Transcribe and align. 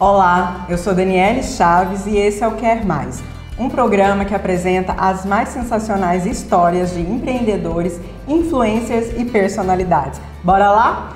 Olá, 0.00 0.66
eu 0.68 0.76
sou 0.76 0.92
Daniele 0.92 1.40
Chaves 1.44 2.04
e 2.04 2.16
esse 2.16 2.42
é 2.42 2.48
o 2.48 2.56
Quer 2.56 2.84
Mais, 2.84 3.22
um 3.56 3.70
programa 3.70 4.24
que 4.24 4.34
apresenta 4.34 4.92
as 4.94 5.24
mais 5.24 5.50
sensacionais 5.50 6.26
histórias 6.26 6.92
de 6.92 7.00
empreendedores, 7.00 8.00
influencers 8.26 9.16
e 9.16 9.24
personalidades. 9.24 10.20
Bora 10.42 10.68
lá? 10.68 11.14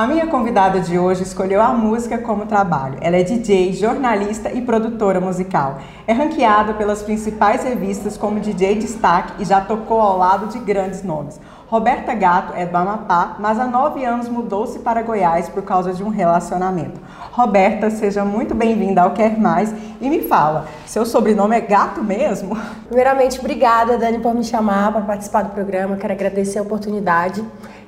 A 0.00 0.06
minha 0.06 0.26
convidada 0.28 0.80
de 0.80 0.98
hoje 0.98 1.24
escolheu 1.24 1.60
a 1.60 1.74
música 1.74 2.16
como 2.16 2.46
trabalho. 2.46 2.96
Ela 3.00 3.16
é 3.16 3.22
DJ, 3.22 3.72
jornalista 3.72 4.50
e 4.52 4.62
produtora 4.62 5.20
musical. 5.20 5.78
É 6.06 6.12
ranqueada 6.12 6.74
pelas 6.74 7.02
principais 7.02 7.64
revistas 7.64 8.16
como 8.16 8.38
DJ 8.38 8.76
Destaque 8.76 9.42
e 9.42 9.44
já 9.44 9.60
tocou 9.60 10.00
ao 10.00 10.16
lado 10.16 10.46
de 10.46 10.58
grandes 10.60 11.02
nomes. 11.02 11.40
Roberta 11.70 12.12
Gato 12.14 12.52
é 12.56 12.66
do 12.66 12.76
Amapá, 12.76 13.36
mas 13.38 13.56
há 13.56 13.64
nove 13.64 14.04
anos 14.04 14.28
mudou-se 14.28 14.80
para 14.80 15.02
Goiás 15.02 15.48
por 15.48 15.62
causa 15.62 15.92
de 15.92 16.02
um 16.02 16.08
relacionamento. 16.08 17.00
Roberta, 17.30 17.90
seja 17.90 18.24
muito 18.24 18.56
bem-vinda 18.56 19.02
ao 19.02 19.12
Quer 19.12 19.38
Mais 19.38 19.72
e 20.00 20.10
me 20.10 20.20
fala, 20.22 20.66
seu 20.84 21.06
sobrenome 21.06 21.54
é 21.54 21.60
Gato 21.60 22.02
mesmo? 22.02 22.58
Primeiramente, 22.88 23.38
obrigada, 23.38 23.96
Dani, 23.96 24.18
por 24.18 24.34
me 24.34 24.42
chamar 24.42 24.90
para 24.90 25.02
participar 25.02 25.42
do 25.42 25.50
programa. 25.50 25.94
Quero 25.94 26.12
agradecer 26.12 26.58
a 26.58 26.62
oportunidade 26.62 27.40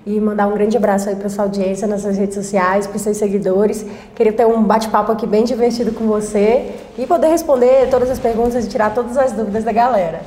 e 0.06 0.20
mandar 0.20 0.46
um 0.46 0.54
grande 0.54 0.76
abraço 0.76 1.08
aí 1.08 1.16
para 1.16 1.28
sua 1.28 1.42
audiência 1.42 1.88
nas 1.88 2.02
suas 2.02 2.16
redes 2.16 2.36
sociais, 2.36 2.86
para 2.86 3.00
seus 3.00 3.16
seguidores. 3.16 3.84
Queria 4.14 4.32
ter 4.32 4.46
um 4.46 4.62
bate-papo 4.62 5.10
aqui 5.10 5.26
bem 5.26 5.42
divertido 5.42 5.90
com 5.90 6.06
você 6.06 6.72
e 6.96 7.04
poder 7.04 7.30
responder 7.30 7.90
todas 7.90 8.08
as 8.08 8.20
perguntas 8.20 8.64
e 8.64 8.68
tirar 8.68 8.94
todas 8.94 9.18
as 9.18 9.32
dúvidas 9.32 9.64
da 9.64 9.72
galera. 9.72 10.20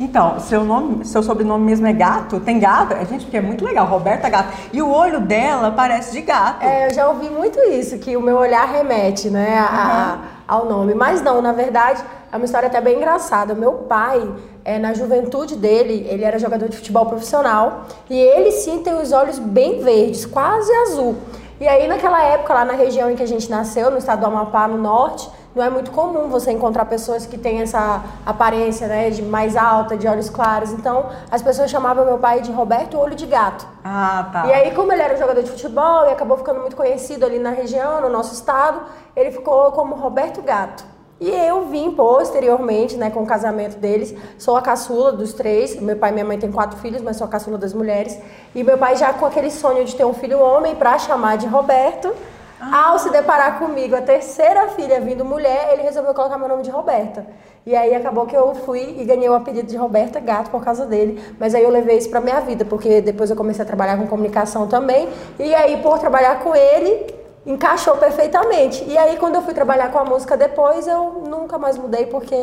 Então, 0.00 0.38
seu 0.38 0.64
nome, 0.64 1.04
seu 1.04 1.22
sobrenome 1.22 1.64
mesmo 1.64 1.86
é 1.86 1.92
gato? 1.92 2.38
Tem 2.38 2.58
gato? 2.60 2.94
A 2.94 3.02
gente, 3.02 3.24
porque 3.24 3.36
é 3.36 3.40
muito 3.40 3.64
legal, 3.64 3.84
Roberta 3.86 4.28
Gato. 4.28 4.56
E 4.72 4.80
o 4.80 4.88
olho 4.88 5.20
dela 5.20 5.72
parece 5.72 6.12
de 6.12 6.20
gato. 6.20 6.64
É, 6.64 6.86
eu 6.86 6.94
já 6.94 7.08
ouvi 7.08 7.28
muito 7.28 7.58
isso, 7.58 7.98
que 7.98 8.16
o 8.16 8.20
meu 8.20 8.36
olhar 8.36 8.64
remete, 8.68 9.28
né, 9.28 9.58
a, 9.58 10.18
uhum. 10.20 10.28
ao 10.46 10.64
nome. 10.66 10.94
Mas 10.94 11.20
não, 11.20 11.42
na 11.42 11.52
verdade, 11.52 12.02
é 12.30 12.36
uma 12.36 12.44
história 12.44 12.68
até 12.68 12.80
bem 12.80 12.98
engraçada. 12.98 13.54
Meu 13.56 13.72
pai, 13.72 14.32
é, 14.64 14.78
na 14.78 14.94
juventude 14.94 15.56
dele, 15.56 16.06
ele 16.08 16.22
era 16.22 16.38
jogador 16.38 16.68
de 16.68 16.76
futebol 16.76 17.06
profissional 17.06 17.86
e 18.08 18.16
ele 18.16 18.52
sim 18.52 18.78
tem 18.82 18.94
os 18.94 19.10
olhos 19.10 19.38
bem 19.38 19.82
verdes, 19.82 20.24
quase 20.24 20.72
azul. 20.72 21.16
E 21.60 21.66
aí, 21.66 21.88
naquela 21.88 22.22
época, 22.22 22.54
lá 22.54 22.64
na 22.64 22.74
região 22.74 23.10
em 23.10 23.16
que 23.16 23.22
a 23.22 23.26
gente 23.26 23.50
nasceu, 23.50 23.90
no 23.90 23.98
estado 23.98 24.20
do 24.20 24.26
Amapá, 24.26 24.68
no 24.68 24.78
norte, 24.78 25.28
não 25.54 25.64
é 25.64 25.70
muito 25.70 25.90
comum 25.90 26.28
você 26.28 26.52
encontrar 26.52 26.84
pessoas 26.84 27.26
que 27.26 27.36
têm 27.36 27.60
essa 27.60 28.02
aparência, 28.24 28.86
né, 28.86 29.10
de 29.10 29.22
mais 29.22 29.56
alta, 29.56 29.96
de 29.96 30.06
olhos 30.06 30.30
claros. 30.30 30.72
Então, 30.72 31.06
as 31.30 31.42
pessoas 31.42 31.70
chamavam 31.70 32.04
meu 32.04 32.18
pai 32.18 32.40
de 32.40 32.52
Roberto 32.52 32.98
Olho 32.98 33.14
de 33.14 33.26
Gato. 33.26 33.66
Ah, 33.84 34.28
tá. 34.32 34.46
E 34.46 34.52
aí, 34.52 34.74
como 34.74 34.92
ele 34.92 35.02
era 35.02 35.16
jogador 35.16 35.42
de 35.42 35.50
futebol 35.50 36.06
e 36.06 36.12
acabou 36.12 36.36
ficando 36.36 36.60
muito 36.60 36.76
conhecido 36.76 37.24
ali 37.26 37.38
na 37.38 37.50
região, 37.50 38.00
no 38.00 38.08
nosso 38.08 38.34
estado, 38.34 38.80
ele 39.16 39.30
ficou 39.30 39.72
como 39.72 39.94
Roberto 39.94 40.42
Gato. 40.42 40.84
E 41.20 41.28
eu 41.28 41.66
vim 41.66 41.90
posteriormente, 41.90 42.96
né, 42.96 43.10
com 43.10 43.24
o 43.24 43.26
casamento 43.26 43.76
deles. 43.78 44.14
Sou 44.38 44.56
a 44.56 44.62
caçula 44.62 45.10
dos 45.10 45.32
três. 45.32 45.80
Meu 45.80 45.96
pai 45.96 46.10
e 46.10 46.12
minha 46.12 46.24
mãe 46.24 46.38
têm 46.38 46.52
quatro 46.52 46.78
filhos, 46.78 47.02
mas 47.02 47.16
sou 47.16 47.26
a 47.26 47.28
caçula 47.28 47.58
das 47.58 47.74
mulheres. 47.74 48.16
E 48.54 48.62
meu 48.62 48.78
pai 48.78 48.94
já 48.94 49.12
com 49.12 49.26
aquele 49.26 49.50
sonho 49.50 49.84
de 49.84 49.96
ter 49.96 50.04
um 50.04 50.14
filho 50.14 50.40
homem 50.40 50.76
para 50.76 50.96
chamar 50.98 51.36
de 51.36 51.46
Roberto. 51.48 52.14
Ah. 52.60 52.90
Ao 52.90 52.98
se 52.98 53.10
deparar 53.10 53.58
comigo, 53.58 53.94
a 53.94 54.00
terceira 54.00 54.68
filha 54.68 55.00
vindo 55.00 55.24
mulher, 55.24 55.70
ele 55.72 55.82
resolveu 55.82 56.12
colocar 56.12 56.36
meu 56.38 56.48
nome 56.48 56.62
de 56.62 56.70
Roberta. 56.70 57.24
E 57.64 57.76
aí 57.76 57.94
acabou 57.94 58.26
que 58.26 58.36
eu 58.36 58.54
fui 58.54 58.96
e 58.98 59.04
ganhei 59.04 59.28
o 59.28 59.34
apelido 59.34 59.68
de 59.68 59.76
Roberta 59.76 60.18
Gato 60.18 60.50
por 60.50 60.64
causa 60.64 60.86
dele. 60.86 61.22
Mas 61.38 61.54
aí 61.54 61.62
eu 61.62 61.70
levei 61.70 61.98
isso 61.98 62.08
pra 62.08 62.20
minha 62.20 62.40
vida, 62.40 62.64
porque 62.64 63.00
depois 63.00 63.30
eu 63.30 63.36
comecei 63.36 63.62
a 63.62 63.66
trabalhar 63.66 63.96
com 63.98 64.06
comunicação 64.06 64.66
também. 64.66 65.08
E 65.38 65.54
aí, 65.54 65.76
por 65.82 65.98
trabalhar 65.98 66.40
com 66.40 66.56
ele, 66.56 67.14
encaixou 67.46 67.96
perfeitamente. 67.96 68.84
E 68.88 68.96
aí, 68.96 69.16
quando 69.18 69.34
eu 69.34 69.42
fui 69.42 69.54
trabalhar 69.54 69.92
com 69.92 69.98
a 69.98 70.04
música 70.04 70.36
depois, 70.36 70.86
eu 70.86 71.22
nunca 71.28 71.58
mais 71.58 71.76
mudei, 71.76 72.06
porque 72.06 72.34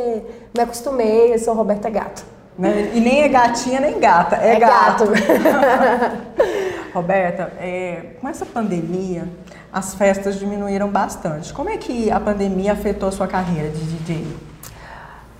me 0.55 0.63
acostumei, 0.63 1.33
eu 1.33 1.39
sou 1.39 1.53
Roberta 1.53 1.89
Gato. 1.89 2.23
Né? 2.57 2.91
E 2.93 3.01
nem 3.01 3.23
é 3.23 3.27
gatinha 3.27 3.81
nem 3.81 3.99
gata, 3.99 4.37
é, 4.37 4.55
é 4.55 4.59
gato. 4.59 5.05
gato. 5.07 5.13
Roberta, 6.93 7.51
é, 7.59 8.13
com 8.21 8.29
essa 8.29 8.45
pandemia, 8.45 9.27
as 9.75 9.93
festas 9.93 10.39
diminuíram 10.39 10.89
bastante. 10.89 11.51
Como 11.51 11.69
é 11.69 11.75
que 11.75 12.09
a 12.09 12.17
pandemia 12.17 12.71
afetou 12.71 13.09
a 13.09 13.11
sua 13.11 13.27
carreira 13.27 13.69
de 13.69 13.83
DJ? 13.83 14.25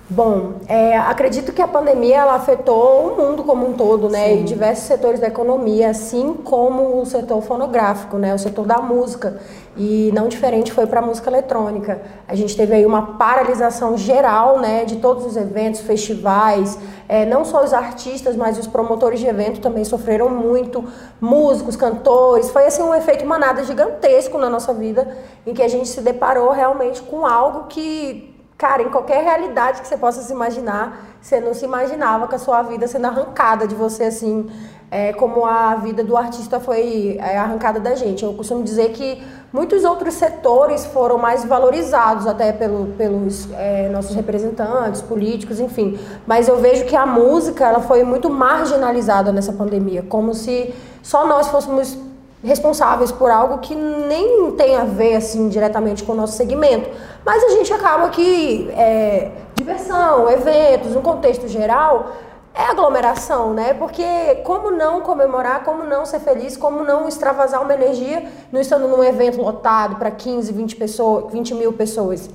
Bom, 0.08 0.60
é, 0.68 0.96
acredito 0.96 1.52
que 1.52 1.60
a 1.60 1.66
pandemia 1.66 2.18
ela 2.18 2.34
afetou 2.34 3.12
o 3.12 3.16
mundo 3.20 3.42
como 3.42 3.68
um 3.68 3.72
todo, 3.72 4.08
né? 4.08 4.28
Sim. 4.28 4.40
E 4.40 4.44
diversos 4.44 4.84
setores 4.84 5.18
da 5.18 5.26
economia, 5.26 5.90
assim 5.90 6.32
como 6.44 7.00
o 7.00 7.04
setor 7.04 7.42
fonográfico, 7.42 8.16
né? 8.16 8.32
O 8.32 8.38
setor 8.38 8.64
da 8.66 8.78
música. 8.78 9.40
E 9.76 10.12
não 10.14 10.28
diferente 10.28 10.72
foi 10.72 10.86
para 10.86 11.00
a 11.00 11.02
música 11.02 11.28
eletrônica. 11.28 12.00
A 12.28 12.36
gente 12.36 12.56
teve 12.56 12.72
aí 12.76 12.86
uma 12.86 13.16
paralisação 13.18 13.98
geral, 13.98 14.60
né? 14.60 14.84
De 14.84 14.96
todos 14.96 15.26
os 15.26 15.36
eventos, 15.36 15.80
festivais. 15.80 16.78
É, 17.08 17.26
não 17.26 17.44
só 17.44 17.64
os 17.64 17.72
artistas, 17.74 18.36
mas 18.36 18.56
os 18.58 18.68
promotores 18.68 19.18
de 19.18 19.26
evento 19.26 19.60
também 19.60 19.82
sofreram 19.84 20.28
muito. 20.28 20.84
Músicos, 21.20 21.74
cantores. 21.74 22.48
Foi 22.50 22.64
assim 22.64 22.80
um 22.80 22.94
efeito 22.94 23.26
manada 23.26 23.64
gigantesco 23.64 24.38
na 24.38 24.48
nossa 24.48 24.72
vida, 24.72 25.16
em 25.44 25.52
que 25.52 25.62
a 25.62 25.68
gente 25.68 25.88
se 25.88 26.00
deparou 26.00 26.52
realmente 26.52 27.02
com 27.02 27.26
algo 27.26 27.64
que 27.64 28.35
Cara, 28.58 28.82
em 28.82 28.88
qualquer 28.88 29.22
realidade 29.22 29.82
que 29.82 29.86
você 29.86 29.98
possa 29.98 30.22
se 30.22 30.32
imaginar, 30.32 31.04
você 31.20 31.38
não 31.40 31.52
se 31.52 31.66
imaginava 31.66 32.26
com 32.26 32.34
a 32.34 32.38
sua 32.38 32.62
vida 32.62 32.88
sendo 32.88 33.06
arrancada 33.06 33.66
de 33.66 33.74
você 33.74 34.04
assim, 34.04 34.48
é, 34.90 35.12
como 35.12 35.44
a 35.44 35.74
vida 35.74 36.02
do 36.02 36.16
artista 36.16 36.58
foi 36.58 37.18
é, 37.20 37.36
arrancada 37.36 37.78
da 37.78 37.94
gente. 37.94 38.24
Eu 38.24 38.32
costumo 38.32 38.64
dizer 38.64 38.92
que 38.92 39.22
muitos 39.52 39.84
outros 39.84 40.14
setores 40.14 40.86
foram 40.86 41.18
mais 41.18 41.44
valorizados 41.44 42.26
até 42.26 42.50
pelo, 42.50 42.94
pelos 42.96 43.46
é, 43.52 43.90
nossos 43.90 44.16
representantes, 44.16 45.02
políticos, 45.02 45.60
enfim. 45.60 45.98
Mas 46.26 46.48
eu 46.48 46.56
vejo 46.56 46.86
que 46.86 46.96
a 46.96 47.04
música 47.04 47.66
ela 47.66 47.80
foi 47.80 48.04
muito 48.04 48.30
marginalizada 48.30 49.30
nessa 49.32 49.52
pandemia, 49.52 50.02
como 50.02 50.32
se 50.32 50.74
só 51.02 51.26
nós 51.26 51.48
fôssemos 51.48 52.05
responsáveis 52.46 53.10
por 53.10 53.28
algo 53.28 53.58
que 53.58 53.74
nem 53.74 54.52
tem 54.52 54.76
a 54.76 54.84
ver 54.84 55.16
assim 55.16 55.48
diretamente 55.48 56.04
com 56.04 56.12
o 56.12 56.14
nosso 56.14 56.36
segmento, 56.36 56.88
mas 57.24 57.42
a 57.42 57.48
gente 57.50 57.72
acaba 57.72 58.08
que 58.08 58.70
é, 58.70 59.32
diversão, 59.54 60.30
eventos, 60.30 60.92
no 60.92 61.02
contexto 61.02 61.48
geral 61.48 62.12
é 62.54 62.62
aglomeração, 62.70 63.52
né? 63.52 63.74
Porque 63.74 64.04
como 64.44 64.70
não 64.70 65.00
comemorar, 65.00 65.64
como 65.64 65.82
não 65.82 66.06
ser 66.06 66.20
feliz, 66.20 66.56
como 66.56 66.84
não 66.84 67.08
extravasar 67.08 67.60
uma 67.60 67.74
energia 67.74 68.24
não 68.52 68.60
estando 68.60 68.86
num 68.86 69.02
evento 69.02 69.42
lotado 69.42 69.96
para 69.96 70.10
15, 70.10 70.52
20 70.52 70.76
pessoas, 70.76 71.32
20 71.32 71.54
mil 71.54 71.72
pessoas. 71.72 72.30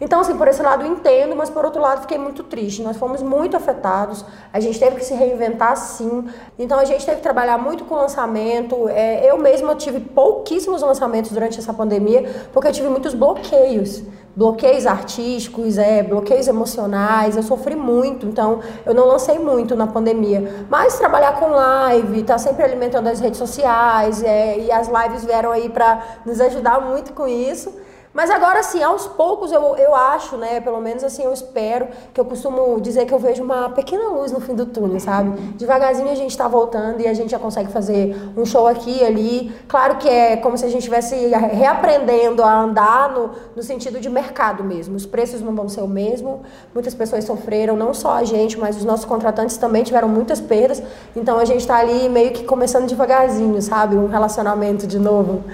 Então, 0.00 0.20
assim, 0.20 0.36
por 0.36 0.46
esse 0.46 0.62
lado 0.62 0.84
eu 0.84 0.92
entendo, 0.92 1.34
mas 1.34 1.48
por 1.48 1.64
outro 1.64 1.80
lado 1.80 2.02
fiquei 2.02 2.18
muito 2.18 2.42
triste. 2.42 2.82
Nós 2.82 2.96
fomos 2.96 3.22
muito 3.22 3.56
afetados, 3.56 4.24
a 4.52 4.60
gente 4.60 4.78
teve 4.78 4.96
que 4.96 5.04
se 5.04 5.14
reinventar 5.14 5.76
sim. 5.76 6.28
Então, 6.58 6.78
a 6.78 6.84
gente 6.84 7.04
teve 7.04 7.18
que 7.18 7.22
trabalhar 7.22 7.56
muito 7.56 7.84
com 7.84 7.94
lançamento. 7.94 8.88
É, 8.88 9.30
eu 9.30 9.38
mesma 9.38 9.74
tive 9.74 10.00
pouquíssimos 10.00 10.82
lançamentos 10.82 11.32
durante 11.32 11.58
essa 11.58 11.72
pandemia, 11.72 12.48
porque 12.52 12.68
eu 12.68 12.72
tive 12.72 12.88
muitos 12.88 13.14
bloqueios. 13.14 14.02
Bloqueios 14.36 14.86
artísticos, 14.86 15.78
é, 15.78 16.02
bloqueios 16.02 16.46
emocionais, 16.46 17.38
eu 17.38 17.42
sofri 17.42 17.74
muito, 17.74 18.26
então 18.26 18.60
eu 18.84 18.92
não 18.92 19.06
lancei 19.06 19.38
muito 19.38 19.74
na 19.74 19.86
pandemia. 19.86 20.66
Mas 20.68 20.98
trabalhar 20.98 21.40
com 21.40 21.46
live, 21.46 22.22
tá 22.22 22.36
sempre 22.36 22.62
alimentando 22.62 23.06
as 23.08 23.18
redes 23.18 23.38
sociais, 23.38 24.22
é, 24.22 24.58
e 24.58 24.70
as 24.70 24.88
lives 24.88 25.24
vieram 25.24 25.52
aí 25.52 25.70
para 25.70 26.02
nos 26.26 26.38
ajudar 26.38 26.82
muito 26.82 27.14
com 27.14 27.26
isso. 27.26 27.85
Mas 28.16 28.30
agora, 28.30 28.60
assim, 28.60 28.82
aos 28.82 29.06
poucos 29.06 29.52
eu, 29.52 29.76
eu 29.76 29.94
acho, 29.94 30.38
né? 30.38 30.58
Pelo 30.58 30.80
menos 30.80 31.04
assim, 31.04 31.22
eu 31.22 31.34
espero, 31.34 31.86
que 32.14 32.18
eu 32.18 32.24
costumo 32.24 32.80
dizer 32.80 33.04
que 33.04 33.12
eu 33.12 33.18
vejo 33.18 33.42
uma 33.42 33.68
pequena 33.68 34.08
luz 34.08 34.32
no 34.32 34.40
fim 34.40 34.54
do 34.54 34.64
túnel, 34.64 34.98
sabe? 34.98 35.38
Devagarzinho 35.58 36.08
a 36.08 36.14
gente 36.14 36.34
tá 36.34 36.48
voltando 36.48 37.02
e 37.02 37.06
a 37.06 37.12
gente 37.12 37.30
já 37.32 37.38
consegue 37.38 37.70
fazer 37.70 38.16
um 38.34 38.46
show 38.46 38.66
aqui 38.66 39.04
ali. 39.04 39.54
Claro 39.68 39.96
que 39.96 40.08
é 40.08 40.34
como 40.38 40.56
se 40.56 40.64
a 40.64 40.68
gente 40.68 40.78
estivesse 40.78 41.14
reaprendendo 41.26 42.42
a 42.42 42.58
andar 42.58 43.10
no, 43.10 43.32
no 43.54 43.62
sentido 43.62 44.00
de 44.00 44.08
mercado 44.08 44.64
mesmo. 44.64 44.96
Os 44.96 45.04
preços 45.04 45.42
não 45.42 45.54
vão 45.54 45.68
ser 45.68 45.82
o 45.82 45.86
mesmo. 45.86 46.40
Muitas 46.72 46.94
pessoas 46.94 47.22
sofreram, 47.22 47.76
não 47.76 47.92
só 47.92 48.12
a 48.12 48.24
gente, 48.24 48.58
mas 48.58 48.78
os 48.78 48.84
nossos 48.86 49.04
contratantes 49.04 49.58
também 49.58 49.82
tiveram 49.82 50.08
muitas 50.08 50.40
perdas. 50.40 50.82
Então 51.14 51.38
a 51.38 51.44
gente 51.44 51.66
tá 51.66 51.76
ali 51.76 52.08
meio 52.08 52.32
que 52.32 52.44
começando 52.44 52.86
devagarzinho, 52.86 53.60
sabe? 53.60 53.94
Um 53.94 54.06
relacionamento 54.06 54.86
de 54.86 54.98
novo. 54.98 55.44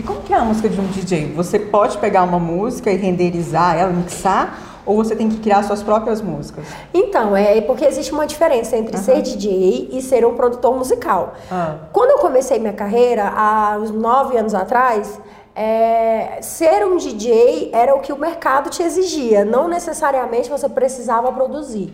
E 0.00 0.02
como 0.02 0.22
que 0.22 0.32
é 0.32 0.36
a 0.38 0.40
música 0.42 0.66
de 0.66 0.80
um 0.80 0.86
DJ? 0.86 1.34
Você 1.34 1.58
pode 1.58 1.98
pegar 1.98 2.22
uma 2.22 2.38
música 2.38 2.90
e 2.90 2.96
renderizar 2.96 3.76
ela, 3.76 3.92
mixar, 3.92 4.80
ou 4.86 4.96
você 4.96 5.14
tem 5.14 5.28
que 5.28 5.36
criar 5.40 5.62
suas 5.62 5.82
próprias 5.82 6.22
músicas? 6.22 6.64
Então, 6.94 7.36
é 7.36 7.60
porque 7.60 7.84
existe 7.84 8.10
uma 8.10 8.26
diferença 8.26 8.78
entre 8.78 8.96
uhum. 8.96 9.02
ser 9.02 9.20
DJ 9.20 9.90
e 9.92 10.00
ser 10.00 10.24
um 10.24 10.36
produtor 10.36 10.74
musical. 10.74 11.34
Uhum. 11.52 11.78
Quando 11.92 12.12
eu 12.12 12.18
comecei 12.18 12.58
minha 12.58 12.72
carreira, 12.72 13.28
há 13.28 13.76
uns 13.78 13.90
nove 13.90 14.38
anos 14.38 14.54
atrás, 14.54 15.20
é, 15.54 16.38
ser 16.40 16.82
um 16.86 16.96
DJ 16.96 17.68
era 17.70 17.94
o 17.94 18.00
que 18.00 18.10
o 18.10 18.18
mercado 18.18 18.70
te 18.70 18.82
exigia, 18.82 19.44
não 19.44 19.68
necessariamente 19.68 20.48
você 20.48 20.66
precisava 20.66 21.30
produzir. 21.30 21.92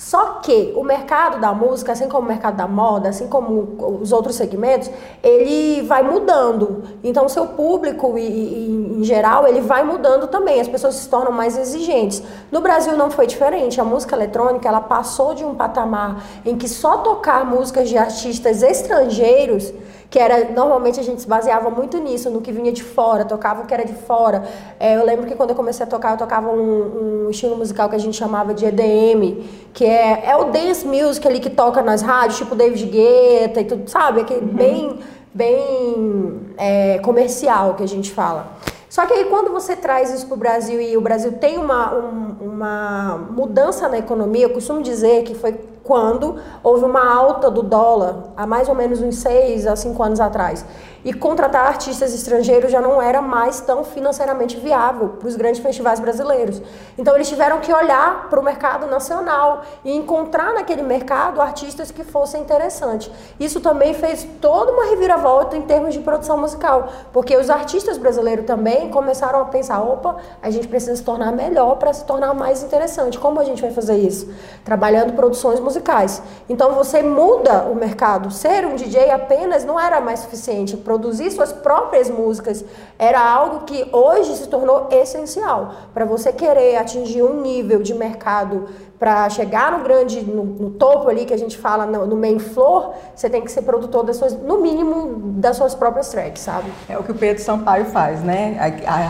Só 0.00 0.40
que 0.40 0.72
o 0.74 0.82
mercado 0.82 1.38
da 1.38 1.52
música, 1.52 1.92
assim 1.92 2.08
como 2.08 2.24
o 2.24 2.28
mercado 2.28 2.56
da 2.56 2.66
moda, 2.66 3.10
assim 3.10 3.28
como 3.28 3.98
os 4.00 4.12
outros 4.12 4.34
segmentos, 4.34 4.90
ele 5.22 5.82
vai 5.82 6.02
mudando. 6.02 6.84
Então, 7.04 7.28
seu 7.28 7.48
público, 7.48 8.16
e, 8.16 8.22
e, 8.22 8.96
em 8.98 9.04
geral, 9.04 9.46
ele 9.46 9.60
vai 9.60 9.84
mudando 9.84 10.26
também. 10.28 10.58
As 10.58 10.68
pessoas 10.68 10.94
se 10.94 11.06
tornam 11.06 11.30
mais 11.30 11.58
exigentes. 11.58 12.22
No 12.50 12.62
Brasil 12.62 12.96
não 12.96 13.10
foi 13.10 13.26
diferente. 13.26 13.78
A 13.78 13.84
música 13.84 14.16
eletrônica, 14.16 14.66
ela 14.66 14.80
passou 14.80 15.34
de 15.34 15.44
um 15.44 15.54
patamar 15.54 16.24
em 16.46 16.56
que 16.56 16.66
só 16.66 16.96
tocar 16.96 17.44
músicas 17.44 17.86
de 17.86 17.98
artistas 17.98 18.62
estrangeiros 18.62 19.70
que 20.10 20.18
era 20.18 20.50
normalmente 20.50 20.98
a 20.98 21.02
gente 21.04 21.22
se 21.22 21.28
baseava 21.28 21.70
muito 21.70 21.96
nisso, 21.98 22.28
no 22.28 22.40
que 22.40 22.50
vinha 22.50 22.72
de 22.72 22.82
fora, 22.82 23.24
tocava 23.24 23.62
o 23.62 23.66
que 23.66 23.72
era 23.72 23.84
de 23.84 23.92
fora. 23.92 24.42
É, 24.78 24.96
eu 24.96 25.06
lembro 25.06 25.24
que 25.24 25.36
quando 25.36 25.50
eu 25.50 25.56
comecei 25.56 25.86
a 25.86 25.88
tocar, 25.88 26.10
eu 26.10 26.18
tocava 26.18 26.50
um, 26.50 27.26
um, 27.26 27.30
estilo 27.30 27.56
musical 27.56 27.88
que 27.88 27.94
a 27.94 27.98
gente 27.98 28.16
chamava 28.16 28.52
de 28.52 28.66
EDM, 28.66 29.44
que 29.72 29.84
é, 29.84 30.24
é 30.26 30.36
o 30.36 30.46
dance 30.46 30.84
music 30.84 31.26
ali 31.28 31.38
que 31.38 31.48
toca 31.48 31.80
nas 31.80 32.02
rádios, 32.02 32.38
tipo 32.38 32.56
David 32.56 32.86
Guetta 32.86 33.60
e 33.60 33.64
tudo, 33.64 33.88
sabe? 33.88 34.22
Aquele 34.22 34.46
uhum. 34.46 34.52
bem, 34.52 34.98
bem 35.32 36.40
é, 36.58 36.98
comercial 36.98 37.74
que 37.74 37.84
a 37.84 37.88
gente 37.88 38.10
fala. 38.10 38.48
Só 38.88 39.06
que 39.06 39.12
aí 39.12 39.26
quando 39.26 39.52
você 39.52 39.76
traz 39.76 40.12
isso 40.12 40.26
para 40.26 40.34
o 40.34 40.38
Brasil 40.38 40.80
e 40.80 40.96
o 40.96 41.00
Brasil 41.00 41.34
tem 41.34 41.56
uma, 41.56 41.94
um, 41.94 42.36
uma 42.40 43.28
mudança 43.30 43.88
na 43.88 43.98
economia, 43.98 44.46
eu 44.46 44.50
costumo 44.50 44.82
dizer 44.82 45.22
que 45.22 45.36
foi 45.36 45.54
quando 45.90 46.36
houve 46.62 46.84
uma 46.84 47.04
alta 47.12 47.50
do 47.50 47.64
dólar, 47.64 48.26
há 48.36 48.46
mais 48.46 48.68
ou 48.68 48.76
menos 48.76 49.02
uns 49.02 49.16
seis 49.16 49.66
a 49.66 49.74
cinco 49.74 50.00
anos 50.04 50.20
atrás. 50.20 50.64
E 51.04 51.12
contratar 51.14 51.66
artistas 51.66 52.12
estrangeiros 52.12 52.70
já 52.70 52.80
não 52.80 53.00
era 53.00 53.22
mais 53.22 53.60
tão 53.60 53.84
financeiramente 53.84 54.56
viável 54.58 55.10
para 55.18 55.28
os 55.28 55.34
grandes 55.34 55.60
festivais 55.60 55.98
brasileiros. 55.98 56.60
Então 56.98 57.14
eles 57.14 57.28
tiveram 57.28 57.60
que 57.60 57.72
olhar 57.72 58.28
para 58.28 58.38
o 58.38 58.42
mercado 58.42 58.86
nacional 58.86 59.62
e 59.82 59.96
encontrar 59.96 60.52
naquele 60.52 60.82
mercado 60.82 61.40
artistas 61.40 61.90
que 61.90 62.04
fossem 62.04 62.42
interessantes. 62.42 63.10
Isso 63.38 63.60
também 63.60 63.94
fez 63.94 64.26
toda 64.40 64.72
uma 64.72 64.90
reviravolta 64.90 65.56
em 65.56 65.62
termos 65.62 65.94
de 65.94 66.00
produção 66.00 66.36
musical, 66.36 66.88
porque 67.12 67.34
os 67.36 67.48
artistas 67.48 67.96
brasileiros 67.96 68.44
também 68.44 68.90
começaram 68.90 69.40
a 69.40 69.44
pensar: 69.46 69.80
opa, 69.80 70.16
a 70.42 70.50
gente 70.50 70.68
precisa 70.68 70.96
se 70.96 71.02
tornar 71.02 71.32
melhor 71.32 71.76
para 71.76 71.92
se 71.94 72.04
tornar 72.04 72.34
mais 72.34 72.62
interessante. 72.62 73.18
Como 73.18 73.40
a 73.40 73.44
gente 73.44 73.62
vai 73.62 73.70
fazer 73.70 73.96
isso? 73.96 74.30
Trabalhando 74.64 75.14
produções 75.14 75.60
musicais. 75.60 76.22
Então 76.48 76.72
você 76.72 77.02
muda 77.02 77.64
o 77.64 77.74
mercado. 77.74 78.30
Ser 78.30 78.66
um 78.66 78.74
DJ 78.74 79.10
apenas 79.10 79.64
não 79.64 79.80
era 79.80 80.00
mais 80.00 80.20
suficiente 80.20 80.76
produzir 80.90 81.30
suas 81.30 81.52
próprias 81.52 82.10
músicas 82.10 82.64
era 82.98 83.20
algo 83.20 83.60
que 83.60 83.86
hoje 83.92 84.34
se 84.34 84.48
tornou 84.48 84.88
essencial. 84.90 85.72
Para 85.94 86.04
você 86.04 86.32
querer 86.32 86.78
atingir 86.78 87.22
um 87.22 87.40
nível 87.40 87.80
de 87.80 87.94
mercado 87.94 88.66
para 88.98 89.30
chegar 89.30 89.70
no 89.70 89.84
grande, 89.84 90.20
no, 90.20 90.42
no, 90.42 90.70
topo 90.70 91.08
ali 91.08 91.24
que 91.24 91.32
a 91.32 91.38
gente 91.38 91.56
fala 91.56 91.86
no, 91.86 92.08
no, 92.08 92.16
main 92.16 92.40
floor, 92.40 92.90
você 93.14 93.30
tem 93.30 93.40
que 93.40 93.52
ser 93.52 93.62
produtor 93.62 94.04
das 94.04 94.16
suas, 94.16 94.34
no 94.42 94.60
mínimo, 94.60 95.32
das 95.38 95.56
suas 95.56 95.76
próprias 95.76 96.08
tracks, 96.08 96.42
sabe? 96.42 96.72
É 96.88 96.98
o 96.98 97.04
que 97.04 97.12
o 97.12 97.14
Pedro 97.14 97.40
Sampaio 97.40 97.84
faz, 97.84 98.20
né? 98.24 98.58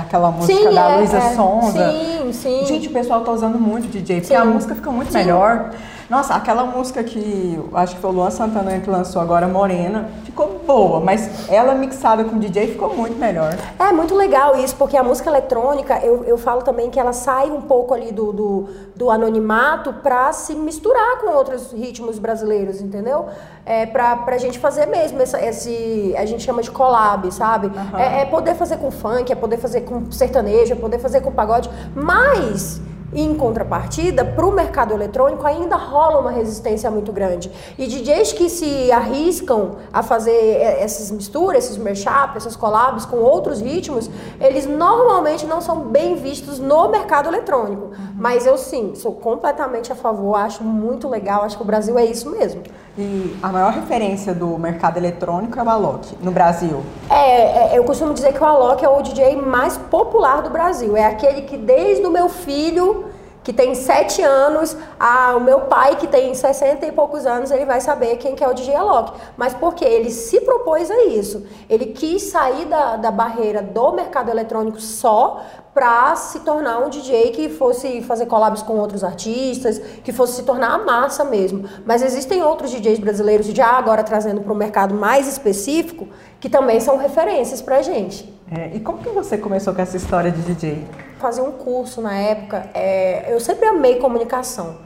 Aquela 0.02 0.30
música 0.30 0.68
sim, 0.68 0.74
da 0.74 0.90
é, 0.90 0.96
Luísa 0.98 1.16
é. 1.16 1.34
Sonza. 1.34 1.92
Sim, 1.92 2.32
sim. 2.34 2.66
Gente, 2.66 2.88
o 2.88 2.92
pessoal 2.92 3.22
tá 3.22 3.32
usando 3.32 3.58
muito 3.58 3.88
DJ, 3.88 4.16
porque 4.16 4.34
sim. 4.34 4.34
a 4.34 4.44
música 4.44 4.74
fica 4.74 4.90
muito 4.92 5.12
sim. 5.12 5.18
melhor. 5.18 5.70
Nossa, 6.10 6.34
aquela 6.34 6.64
música 6.64 7.04
que 7.04 7.56
acho 7.72 7.94
que 7.94 8.00
foi 8.00 8.10
o 8.10 8.12
Luan 8.12 8.32
Santana 8.32 8.80
que 8.80 8.90
lançou 8.90 9.22
agora, 9.22 9.46
Morena, 9.46 10.10
ficou 10.24 10.60
boa, 10.66 10.98
mas 10.98 11.48
ela 11.48 11.72
mixada 11.72 12.24
com 12.24 12.36
DJ 12.36 12.72
ficou 12.72 12.92
muito 12.96 13.16
melhor. 13.16 13.56
É 13.78 13.92
muito 13.92 14.16
legal 14.16 14.58
isso, 14.58 14.74
porque 14.74 14.96
a 14.96 15.04
música 15.04 15.30
eletrônica, 15.30 16.00
eu, 16.04 16.24
eu 16.24 16.36
falo 16.36 16.62
também 16.62 16.90
que 16.90 16.98
ela 16.98 17.12
sai 17.12 17.48
um 17.52 17.60
pouco 17.60 17.94
ali 17.94 18.10
do, 18.10 18.32
do, 18.32 18.68
do 18.96 19.08
anonimato 19.08 19.92
para 19.92 20.32
se 20.32 20.56
misturar 20.56 21.18
com 21.20 21.30
outros 21.30 21.70
ritmos 21.70 22.18
brasileiros, 22.18 22.80
entendeu? 22.80 23.26
É, 23.64 23.86
pra, 23.86 24.16
pra 24.16 24.36
gente 24.36 24.58
fazer 24.58 24.86
mesmo 24.86 25.22
essa, 25.22 25.40
esse, 25.40 26.12
a 26.18 26.26
gente 26.26 26.42
chama 26.42 26.60
de 26.60 26.72
collab, 26.72 27.30
sabe? 27.30 27.68
Uhum. 27.68 27.98
É, 27.98 28.22
é 28.22 28.24
poder 28.24 28.56
fazer 28.56 28.78
com 28.78 28.90
funk, 28.90 29.30
é 29.30 29.36
poder 29.36 29.58
fazer 29.58 29.82
com 29.82 30.10
sertanejo, 30.10 30.72
é 30.72 30.76
poder 30.76 30.98
fazer 30.98 31.20
com 31.20 31.30
pagode, 31.30 31.70
mas 31.94 32.80
em 33.12 33.34
contrapartida, 33.34 34.24
para 34.24 34.46
o 34.46 34.52
mercado 34.52 34.94
eletrônico 34.94 35.46
ainda 35.46 35.76
rola 35.76 36.20
uma 36.20 36.30
resistência 36.30 36.90
muito 36.90 37.12
grande. 37.12 37.50
E 37.78 37.86
DJs 37.86 38.32
que 38.32 38.48
se 38.48 38.90
arriscam 38.92 39.76
a 39.92 40.02
fazer 40.02 40.32
essas 40.32 41.10
misturas, 41.10 41.64
esses 41.64 41.76
mashups, 41.76 42.36
essas 42.36 42.56
collabs 42.56 43.04
com 43.04 43.16
outros 43.16 43.60
ritmos, 43.60 44.08
eles 44.40 44.66
normalmente 44.66 45.46
não 45.46 45.60
são 45.60 45.80
bem 45.80 46.14
vistos 46.14 46.58
no 46.58 46.88
mercado 46.88 47.28
eletrônico. 47.28 47.86
Uhum. 47.86 47.92
Mas 48.16 48.46
eu 48.46 48.56
sim, 48.56 48.94
sou 48.94 49.12
completamente 49.12 49.92
a 49.92 49.94
favor, 49.94 50.36
acho 50.36 50.62
muito 50.62 51.08
legal, 51.08 51.42
acho 51.42 51.56
que 51.56 51.62
o 51.62 51.66
Brasil 51.66 51.98
é 51.98 52.04
isso 52.04 52.30
mesmo. 52.30 52.62
E 53.00 53.34
a 53.42 53.48
maior 53.48 53.72
referência 53.72 54.34
do 54.34 54.58
mercado 54.58 54.98
eletrônico 54.98 55.58
é 55.58 55.62
o 55.62 55.70
Alok, 55.70 56.18
no 56.20 56.30
Brasil. 56.30 56.82
É, 57.08 57.72
é, 57.72 57.78
eu 57.78 57.82
costumo 57.82 58.12
dizer 58.12 58.34
que 58.34 58.42
o 58.42 58.44
Alok 58.44 58.84
é 58.84 58.88
o 58.90 59.00
DJ 59.00 59.36
mais 59.36 59.78
popular 59.78 60.42
do 60.42 60.50
Brasil. 60.50 60.94
É 60.94 61.06
aquele 61.06 61.42
que 61.42 61.56
desde 61.56 62.06
o 62.06 62.10
meu 62.10 62.28
filho 62.28 63.06
que 63.50 63.56
tem 63.56 63.74
sete 63.74 64.22
anos, 64.22 64.76
a, 64.96 65.34
o 65.34 65.40
meu 65.40 65.62
pai, 65.62 65.96
que 65.96 66.06
tem 66.06 66.32
60 66.32 66.86
e 66.86 66.92
poucos 66.92 67.26
anos, 67.26 67.50
ele 67.50 67.64
vai 67.64 67.80
saber 67.80 68.16
quem 68.16 68.36
que 68.36 68.44
é 68.44 68.48
o 68.48 68.54
DJ 68.54 68.76
Alok. 68.76 69.20
Mas 69.36 69.52
porque 69.52 69.84
ele 69.84 70.08
se 70.08 70.40
propôs 70.42 70.88
a 70.88 71.06
isso. 71.06 71.44
Ele 71.68 71.86
quis 71.86 72.22
sair 72.30 72.66
da, 72.66 72.94
da 72.94 73.10
barreira 73.10 73.60
do 73.60 73.90
mercado 73.90 74.30
eletrônico 74.30 74.80
só 74.80 75.42
para 75.74 76.14
se 76.14 76.38
tornar 76.40 76.78
um 76.78 76.90
DJ 76.90 77.32
que 77.32 77.48
fosse 77.48 78.00
fazer 78.02 78.26
collabs 78.26 78.62
com 78.62 78.78
outros 78.78 79.02
artistas, 79.02 79.80
que 80.04 80.12
fosse 80.12 80.34
se 80.34 80.42
tornar 80.44 80.74
a 80.74 80.78
massa 80.78 81.24
mesmo. 81.24 81.68
Mas 81.84 82.04
existem 82.04 82.44
outros 82.44 82.70
DJs 82.70 83.00
brasileiros, 83.00 83.46
já 83.46 83.72
agora 83.72 84.04
trazendo 84.04 84.42
para 84.42 84.52
o 84.52 84.56
mercado 84.56 84.94
mais 84.94 85.26
específico, 85.26 86.06
que 86.38 86.48
também 86.48 86.78
são 86.78 86.96
referências 86.96 87.60
para 87.60 87.78
a 87.78 87.82
gente. 87.82 88.32
É, 88.48 88.76
e 88.76 88.78
como 88.78 88.98
que 88.98 89.08
você 89.08 89.36
começou 89.36 89.74
com 89.74 89.82
essa 89.82 89.96
história 89.96 90.30
de 90.30 90.40
DJ? 90.40 91.09
Fazer 91.20 91.42
um 91.42 91.52
curso 91.52 92.00
na 92.00 92.14
época, 92.14 92.70
é, 92.72 93.32
eu 93.32 93.38
sempre 93.38 93.66
amei 93.66 93.96
comunicação. 93.96 94.78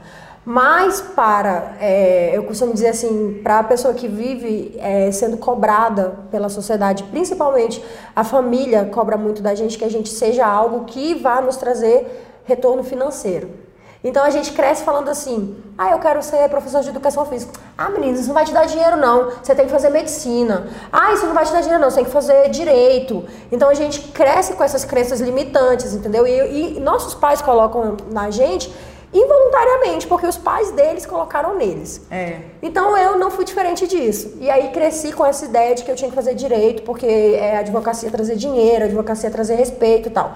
Mas 0.45 1.01
para, 1.01 1.75
é, 1.79 2.37
eu 2.37 2.43
costumo 2.43 2.71
dizer 2.71 2.89
assim, 2.89 3.39
para 3.41 3.59
a 3.59 3.63
pessoa 3.63 3.93
que 3.95 4.07
vive 4.07 4.75
é, 4.77 5.09
sendo 5.11 5.37
cobrada 5.37 6.19
pela 6.29 6.49
sociedade, 6.49 7.03
principalmente 7.05 7.83
a 8.15 8.23
família 8.23 8.85
cobra 8.85 9.17
muito 9.17 9.41
da 9.41 9.55
gente 9.55 9.77
que 9.77 9.83
a 9.83 9.89
gente 9.89 10.09
seja 10.09 10.45
algo 10.45 10.85
que 10.85 11.15
vá 11.15 11.41
nos 11.41 11.57
trazer 11.57 12.41
retorno 12.43 12.83
financeiro. 12.83 13.64
Então 14.05 14.23
a 14.23 14.29
gente 14.29 14.51
cresce 14.51 14.83
falando 14.83 15.09
assim: 15.09 15.55
ah, 15.75 15.89
eu 15.89 15.97
quero 15.97 16.21
ser 16.21 16.47
professor 16.47 16.83
de 16.83 16.89
educação 16.89 17.25
física. 17.25 17.51
Ah, 17.75 17.89
meninas, 17.89 18.19
isso 18.19 18.27
não 18.27 18.35
vai 18.35 18.45
te 18.45 18.53
dar 18.53 18.65
dinheiro, 18.65 18.95
não. 18.95 19.31
Você 19.41 19.55
tem 19.55 19.65
que 19.65 19.71
fazer 19.71 19.89
medicina. 19.89 20.67
Ah, 20.93 21.11
isso 21.11 21.25
não 21.25 21.33
vai 21.33 21.43
te 21.43 21.51
dar 21.51 21.61
dinheiro, 21.61 21.81
não. 21.81 21.89
Você 21.89 21.97
tem 21.97 22.05
que 22.05 22.11
fazer 22.11 22.49
direito. 22.49 23.25
Então 23.51 23.67
a 23.67 23.73
gente 23.73 23.99
cresce 24.09 24.53
com 24.53 24.63
essas 24.63 24.85
crenças 24.85 25.19
limitantes, 25.19 25.91
entendeu? 25.95 26.27
E, 26.27 26.77
e 26.77 26.79
nossos 26.79 27.15
pais 27.15 27.41
colocam 27.41 27.97
na 28.11 28.29
gente 28.29 28.71
involuntariamente, 29.11 30.05
porque 30.07 30.27
os 30.27 30.37
pais 30.37 30.71
deles 30.71 31.05
colocaram 31.05 31.55
neles. 31.55 32.01
É. 32.11 32.41
Então 32.61 32.95
eu 32.97 33.17
não 33.17 33.31
fui 33.31 33.45
diferente 33.45 33.87
disso. 33.87 34.37
E 34.39 34.49
aí 34.51 34.69
cresci 34.69 35.13
com 35.13 35.25
essa 35.25 35.45
ideia 35.45 35.73
de 35.73 35.83
que 35.83 35.89
eu 35.89 35.95
tinha 35.95 36.09
que 36.09 36.15
fazer 36.15 36.35
direito, 36.35 36.83
porque 36.83 37.07
é, 37.07 37.57
a 37.57 37.59
advocacia 37.61 38.11
trazer 38.11 38.35
dinheiro, 38.35 38.83
a 38.83 38.87
advocacia 38.87 39.31
trazer 39.31 39.55
respeito 39.55 40.09
e 40.09 40.11
tal 40.11 40.35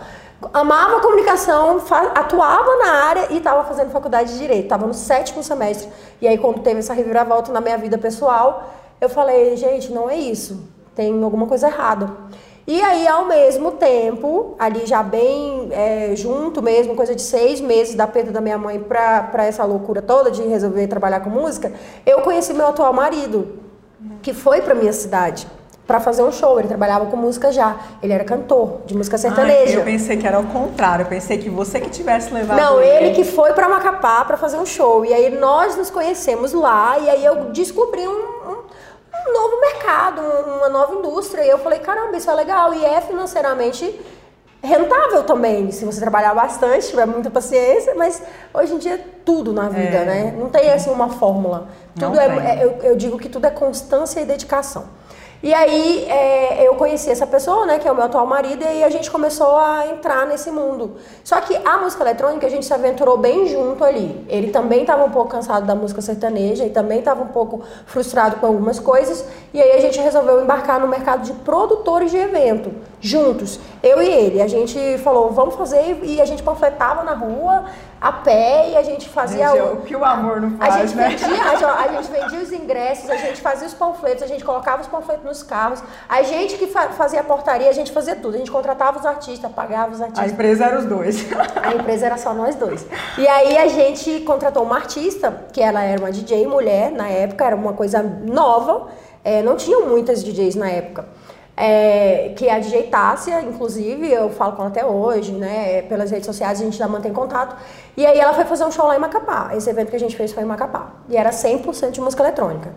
amava 0.53 0.98
a 0.98 1.00
comunicação, 1.01 1.81
atuava 2.15 2.77
na 2.77 2.91
área 3.05 3.27
e 3.29 3.38
estava 3.38 3.63
fazendo 3.65 3.91
faculdade 3.91 4.34
de 4.34 4.39
direito. 4.39 4.63
Estava 4.63 4.88
no 4.88 4.93
sétimo 4.93 5.43
semestre. 5.43 5.89
E 6.22 6.27
aí, 6.27 6.38
quando 6.38 6.62
teve 6.62 6.79
essa 6.79 6.93
reviravolta 6.93 7.51
na 7.51 7.60
minha 7.60 7.77
vida 7.77 7.98
pessoal, 7.98 8.69
eu 9.01 9.10
falei, 9.10 9.55
gente, 9.58 9.91
não 9.91 10.10
é 10.10 10.15
isso. 10.15 10.67
Tem 10.96 11.24
alguma 11.24 11.46
coisa 11.46 11.67
errada. 11.67 12.10
E 12.65 12.81
aí, 12.81 13.08
ao 13.08 13.25
mesmo 13.25 13.72
tempo, 13.72 14.55
ali 14.60 14.86
já 14.86 15.01
bem 15.01 15.69
é, 15.72 16.15
junto 16.15 16.62
mesmo, 16.62 16.96
coisa 16.96 17.15
de 17.15 17.22
seis 17.22 17.60
meses 17.60 17.96
da 17.96 18.05
perda 18.05 18.31
da 18.31 18.39
minha 18.39 18.58
mãe 18.58 18.79
para 18.79 19.46
essa 19.46 19.65
loucura 19.65 20.01
toda 20.01 20.29
de 20.29 20.43
resolver 20.43 20.88
trabalhar 20.88 21.22
com 21.22 21.29
música, 21.29 21.74
eu 22.05 22.22
conheci 22.22 22.53
meu 22.53 22.67
atual 22.67 22.93
marido, 22.93 23.58
que 24.22 24.34
foi 24.34 24.62
para 24.62 24.75
minha 24.75 24.93
cidade 24.93 25.48
para 25.89 26.00
fazer 26.00 26.22
um 26.22 26.31
show. 26.31 26.60
Ele 26.60 26.67
trabalhava 26.67 27.08
com 27.08 27.17
música 27.17 27.51
já. 27.51 27.75
Ele 28.03 28.13
era 28.13 28.24
cantor 28.24 28.81
de 28.86 28.96
música 28.96 29.17
sertaneja. 29.17 29.74
Ai, 29.74 29.75
eu 29.75 29.84
pensei 29.84 30.17
que 30.17 30.27
era 30.27 30.39
o 30.39 30.46
contrário. 30.46 31.01
Eu 31.01 31.08
pensei 31.08 31.39
que 31.39 31.50
você 31.50 31.79
que 31.79 31.89
tivesse 31.89 32.31
levado. 32.31 32.62
Não, 32.62 32.79
ele, 32.79 33.08
ele 33.08 33.15
que 33.15 33.24
foi 33.24 33.53
para 33.53 33.67
Macapá 33.67 34.24
para 34.24 34.38
fazer 34.38 34.58
um 34.58 34.67
show. 34.67 35.03
E 35.03 35.12
aí 35.12 35.31
nós 35.31 35.75
nos 35.75 35.89
conhecemos 35.89 36.53
lá 36.53 37.00
e 37.00 37.10
aí 37.10 37.25
eu 37.25 37.46
descobri 37.46 38.08
um, 38.08 38.12
um, 38.12 38.58
um 39.29 39.34
novo 39.34 39.60
mercado, 39.60 40.22
uma 40.58 40.69
nova 40.69 40.93
indústria. 40.93 41.43
E 41.43 41.50
eu 41.50 41.58
falei, 41.58 41.79
caramba, 41.79 42.15
isso 42.15 42.29
é 42.29 42.36
legal 42.36 42.72
e 42.72 42.86
é 42.86 43.01
financeiramente 43.01 44.00
rentável 44.62 45.24
também, 45.24 45.72
se 45.72 45.86
você 45.86 46.01
trabalhar 46.01 46.36
bastante, 46.36 46.89
tiver 46.89 47.05
muita 47.08 47.31
paciência, 47.31 47.96
mas 47.96 48.22
hoje 48.53 48.74
em 48.74 48.77
dia 48.77 48.96
é 48.96 49.05
tudo 49.24 49.53
na 49.53 49.69
vida, 49.69 50.00
é. 50.00 50.05
né? 50.05 50.36
Não 50.38 50.50
tem 50.50 50.69
assim 50.69 50.89
uma 50.89 51.08
fórmula. 51.08 51.69
Tudo 51.98 52.19
é, 52.19 52.25
é, 52.25 52.65
eu, 52.65 52.72
eu 52.84 52.96
digo 52.98 53.17
que 53.17 53.29
tudo 53.29 53.48
é 53.48 53.50
constância 53.50 54.19
e 54.19 54.25
dedicação. 54.25 54.99
E 55.41 55.53
aí 55.53 56.05
é, 56.10 56.67
eu 56.67 56.75
conheci 56.75 57.10
essa 57.10 57.25
pessoa, 57.25 57.65
né, 57.65 57.79
que 57.79 57.88
é 57.88 57.91
o 57.91 57.96
meu 57.96 58.03
atual 58.03 58.25
marido, 58.25 58.62
e 58.62 58.67
aí 58.67 58.84
a 58.84 58.89
gente 58.89 59.10
começou 59.10 59.58
a 59.58 59.88
entrar 59.88 60.27
nesse 60.27 60.51
mundo. 60.51 60.98
Só 61.24 61.39
que 61.39 61.55
a 61.55 61.77
música 61.77 62.03
eletrônica 62.03 62.46
a 62.46 62.50
gente 62.50 62.65
se 62.65 62.74
aventurou 62.74 63.17
bem 63.17 63.48
junto 63.48 63.81
ali. 63.86 64.25
Ele 64.27 64.51
também 64.51 64.81
estava 64.81 65.05
um 65.05 65.12
pouco 65.12 65.29
cansado 65.29 65.65
da 65.65 65.74
música 65.74 66.01
sertaneja 66.01 66.65
e 66.65 66.69
também 66.69 67.00
estava 67.00 67.24
um 67.24 67.27
pouco 67.27 67.62
frustrado 67.86 68.36
com 68.36 68.48
algumas 68.48 68.79
coisas. 68.79 69.25
E 69.53 69.62
aí 69.62 69.72
a 69.77 69.79
gente 69.79 69.98
resolveu 70.01 70.41
embarcar 70.41 70.77
no 70.77 70.89
mercado 70.89 71.24
de 71.24 71.31
produtores 71.31 72.12
de 72.12 72.17
evento, 72.17 72.74
juntos, 73.00 73.62
eu 73.81 74.01
e 74.01 74.10
ele. 74.10 74.41
A 74.41 74.48
gente 74.48 74.98
falou, 74.98 75.31
vamos 75.31 75.55
fazer, 75.55 76.01
e 76.03 76.19
a 76.19 76.25
gente 76.25 76.43
panfletava 76.43 77.03
na 77.03 77.13
rua, 77.13 77.63
a 78.01 78.12
pé 78.12 78.70
e 78.72 78.77
a 78.77 78.84
gente 78.84 79.10
fazia 79.10 79.50
gente, 79.50 79.62
o... 79.62 79.74
o 79.74 79.82
que 79.82 79.96
o 79.96 80.06
amor 80.06 80.39
não 80.39 80.58
faz, 80.58 80.75
a 80.75 80.86
gente 80.86 80.96
né? 80.96 81.10
Vendia, 81.10 81.68
a, 81.68 81.82
a, 81.82 81.88
gente 81.89 82.12
vendia 82.12 82.39
os 82.39 82.51
ingressos, 82.51 83.10
a 83.10 83.18
gente 83.18 83.41
fazia 83.41 83.68
os 83.68 83.74
panfletos, 83.74 84.24
a 84.24 84.27
gente 84.27 84.44
colocava 84.44 84.82
os 84.82 84.88
panfletos 84.88 85.25
nos 85.25 85.44
carros, 85.44 85.84
a 86.08 86.22
gente 86.24 86.58
que 86.58 86.68
fa 86.68 86.89
fazia 86.89 87.20
a 87.20 87.24
portaria, 87.24 87.70
a 87.70 87.74
gente 87.74 87.91
fazia 87.91 88.15
tudo, 88.15 88.36
a 88.36 88.38
gente 88.38 88.51
contratava 88.51 89.00
os 89.00 89.06
artistas, 89.06 89.51
pagava 89.51 89.91
os 89.91 90.01
artistas. 90.01 90.29
A 90.29 90.34
empresa 90.34 90.65
era 90.65 90.79
os 90.79 90.86
dois. 90.86 91.25
A 91.62 91.74
empresa 91.75 92.06
era 92.06 92.18
só 92.18 92.34
nós 92.34 92.56
dois. 92.56 92.86
E 93.18 93.27
aí 93.27 93.58
a 93.58 93.68
gente 93.68 94.22
contratou 94.22 94.63
uma 94.63 94.77
artista, 94.77 95.46
que 95.51 95.62
ela 95.62 95.84
era 95.84 96.00
uma 96.00 96.12
DJ 96.12 96.48
mulher 96.48 96.91
na 96.91 97.10
época, 97.10 97.46
era 97.46 97.56
uma 97.56 97.74
coisa 97.74 98.01
nova, 98.01 98.88
é, 99.24 99.41
não 99.41 99.56
tinham 99.56 99.86
muitas 99.88 100.24
DJs 100.24 100.56
na 100.56 100.70
época 100.70 101.06
é, 101.62 102.32
que 102.38 102.48
é 102.48 102.56
a 102.56 102.84
Tássia, 102.89 103.42
inclusive, 103.42 104.10
eu 104.10 104.30
falo 104.30 104.54
com 104.54 104.62
ela 104.62 104.72
até 104.72 104.86
hoje, 104.86 105.34
né? 105.34 105.82
Pelas 105.82 106.10
redes 106.10 106.25
sociais 106.25 106.62
a 106.62 106.63
gente 106.63 106.78
já 106.78 106.88
mantém 106.88 107.12
contato. 107.12 107.54
E 107.98 108.06
aí 108.06 108.18
ela 108.18 108.34
foi 108.34 108.46
fazer 108.46 108.63
um 108.63 108.72
show 108.72 108.88
lá 108.88 108.96
em 108.96 109.00
Macapá. 109.00 109.51
Esse 109.54 109.70
evento 109.70 109.89
que 109.89 109.96
a 109.98 110.00
gente 110.00 110.16
fez 110.16 110.32
foi 110.32 110.44
em 110.44 110.46
Macapá. 110.46 110.94
E 111.10 111.18
era 111.18 111.32
100% 111.32 111.92
de 111.92 112.00
música 112.00 112.24
eletrônica. 112.24 112.74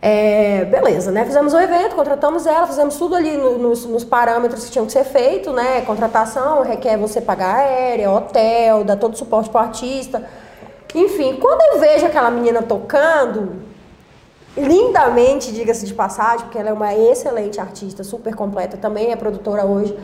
É, 0.00 0.64
beleza, 0.66 1.10
né? 1.10 1.24
Fizemos 1.24 1.52
o 1.52 1.58
evento, 1.58 1.96
contratamos 1.96 2.46
ela, 2.46 2.64
fizemos 2.68 2.96
tudo 2.96 3.16
ali 3.16 3.36
no, 3.36 3.58
nos, 3.58 3.84
nos, 3.86 4.04
parâmetros 4.04 4.66
que 4.66 4.70
tinham 4.70 4.86
que 4.86 4.92
ser 4.92 5.04
feito, 5.04 5.52
né? 5.52 5.80
Contratação 5.80 6.62
requer 6.62 6.96
você 6.96 7.20
pagar 7.20 7.56
aérea, 7.56 8.08
hotel, 8.08 8.84
dar 8.84 8.96
todo 8.96 9.14
o 9.14 9.16
suporte 9.16 9.50
para 9.50 9.62
o 9.62 9.64
artista. 9.64 10.22
Enfim, 10.94 11.38
quando 11.40 11.74
eu 11.74 11.80
vejo 11.80 12.06
aquela 12.06 12.30
menina 12.30 12.62
tocando, 12.62 13.71
lindamente, 14.56 15.52
diga-se 15.52 15.86
de 15.86 15.94
passagem, 15.94 16.40
porque 16.46 16.58
ela 16.58 16.70
é 16.70 16.72
uma 16.72 16.94
excelente 16.94 17.60
artista, 17.60 18.04
super 18.04 18.34
completa, 18.34 18.76
também 18.76 19.10
é 19.10 19.16
produtora 19.16 19.64
hoje. 19.64 19.96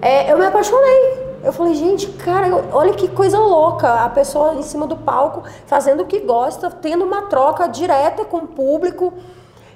É, 0.00 0.32
eu 0.32 0.38
me 0.38 0.46
apaixonei. 0.46 1.30
Eu 1.42 1.52
falei, 1.52 1.74
gente, 1.74 2.06
cara, 2.08 2.48
olha 2.72 2.92
que 2.92 3.08
coisa 3.08 3.38
louca. 3.38 4.04
A 4.04 4.08
pessoa 4.08 4.54
em 4.54 4.62
cima 4.62 4.86
do 4.86 4.96
palco, 4.96 5.42
fazendo 5.66 6.02
o 6.02 6.06
que 6.06 6.20
gosta, 6.20 6.70
tendo 6.70 7.04
uma 7.04 7.22
troca 7.22 7.66
direta 7.66 8.24
com 8.24 8.38
o 8.38 8.46
público. 8.46 9.12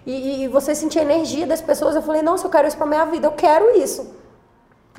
E, 0.06 0.44
e 0.44 0.48
você 0.48 0.74
sentir 0.74 0.98
a 0.98 1.02
energia 1.02 1.46
das 1.46 1.62
pessoas. 1.62 1.94
Eu 1.94 2.02
falei, 2.02 2.20
nossa, 2.22 2.46
eu 2.46 2.50
quero 2.50 2.68
isso 2.68 2.76
pra 2.76 2.86
minha 2.86 3.04
vida, 3.06 3.26
eu 3.26 3.32
quero 3.32 3.78
isso. 3.78 4.23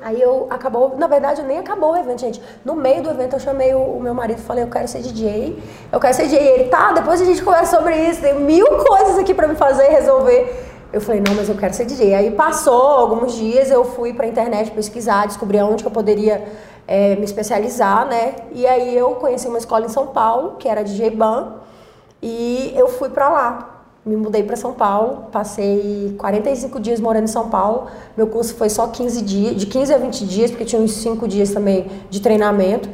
Aí 0.01 0.21
eu 0.21 0.47
acabou, 0.49 0.95
na 0.97 1.07
verdade 1.07 1.41
nem 1.43 1.57
acabou 1.57 1.93
o 1.93 1.97
evento, 1.97 2.19
gente. 2.19 2.41
No 2.65 2.75
meio 2.75 3.01
do 3.01 3.09
evento 3.09 3.37
eu 3.37 3.39
chamei 3.39 3.73
o, 3.73 3.79
o 3.79 3.99
meu 4.01 4.13
marido 4.13 4.39
e 4.39 4.41
falei, 4.41 4.63
eu 4.63 4.67
quero 4.67 4.87
ser 4.89 4.99
DJ, 4.99 5.61
eu 5.89 5.99
quero 5.99 6.13
ser 6.13 6.23
DJ. 6.23 6.37
Ele, 6.39 6.63
tá, 6.65 6.91
depois 6.91 7.21
a 7.21 7.25
gente 7.25 7.41
conversa 7.41 7.77
sobre 7.77 7.95
isso, 7.95 8.21
tem 8.21 8.37
mil 8.37 8.65
coisas 8.85 9.17
aqui 9.17 9.33
para 9.33 9.47
me 9.47 9.55
fazer, 9.55 9.87
resolver. 9.87 10.63
Eu 10.91 10.99
falei, 10.99 11.21
não, 11.25 11.33
mas 11.33 11.47
eu 11.47 11.55
quero 11.55 11.73
ser 11.73 11.85
DJ. 11.85 12.13
Aí 12.13 12.31
passou 12.31 12.81
alguns 12.81 13.33
dias, 13.33 13.71
eu 13.71 13.85
fui 13.85 14.13
pra 14.13 14.27
internet 14.27 14.71
pesquisar, 14.71 15.27
descobrir 15.27 15.61
onde 15.61 15.81
que 15.81 15.87
eu 15.87 15.91
poderia 15.91 16.45
é, 16.85 17.15
me 17.15 17.23
especializar, 17.23 18.05
né? 18.05 18.35
E 18.51 18.67
aí 18.67 18.95
eu 18.97 19.11
conheci 19.15 19.47
uma 19.47 19.57
escola 19.57 19.85
em 19.85 19.89
São 19.89 20.07
Paulo, 20.07 20.57
que 20.57 20.67
era 20.67 20.83
DJ 20.83 21.09
Ban, 21.11 21.53
e 22.21 22.73
eu 22.75 22.89
fui 22.89 23.09
pra 23.09 23.29
lá 23.29 23.74
me 24.05 24.15
mudei 24.15 24.43
para 24.43 24.55
São 24.55 24.71
Paulo, 24.71 25.29
passei 25.31 26.13
45 26.19 26.79
dias 26.79 26.99
morando 26.99 27.23
em 27.23 27.27
São 27.27 27.49
Paulo. 27.49 27.87
Meu 28.15 28.27
curso 28.27 28.53
foi 28.53 28.69
só 28.69 28.87
15 28.87 29.21
dias, 29.23 29.55
de 29.55 29.65
15 29.65 29.93
a 29.93 29.97
20 29.97 30.25
dias, 30.27 30.51
porque 30.51 30.63
tinha 30.63 30.79
uns 30.79 30.91
5 30.91 31.27
dias 31.27 31.51
também 31.51 31.87
de 32.09 32.19
treinamento. 32.21 32.87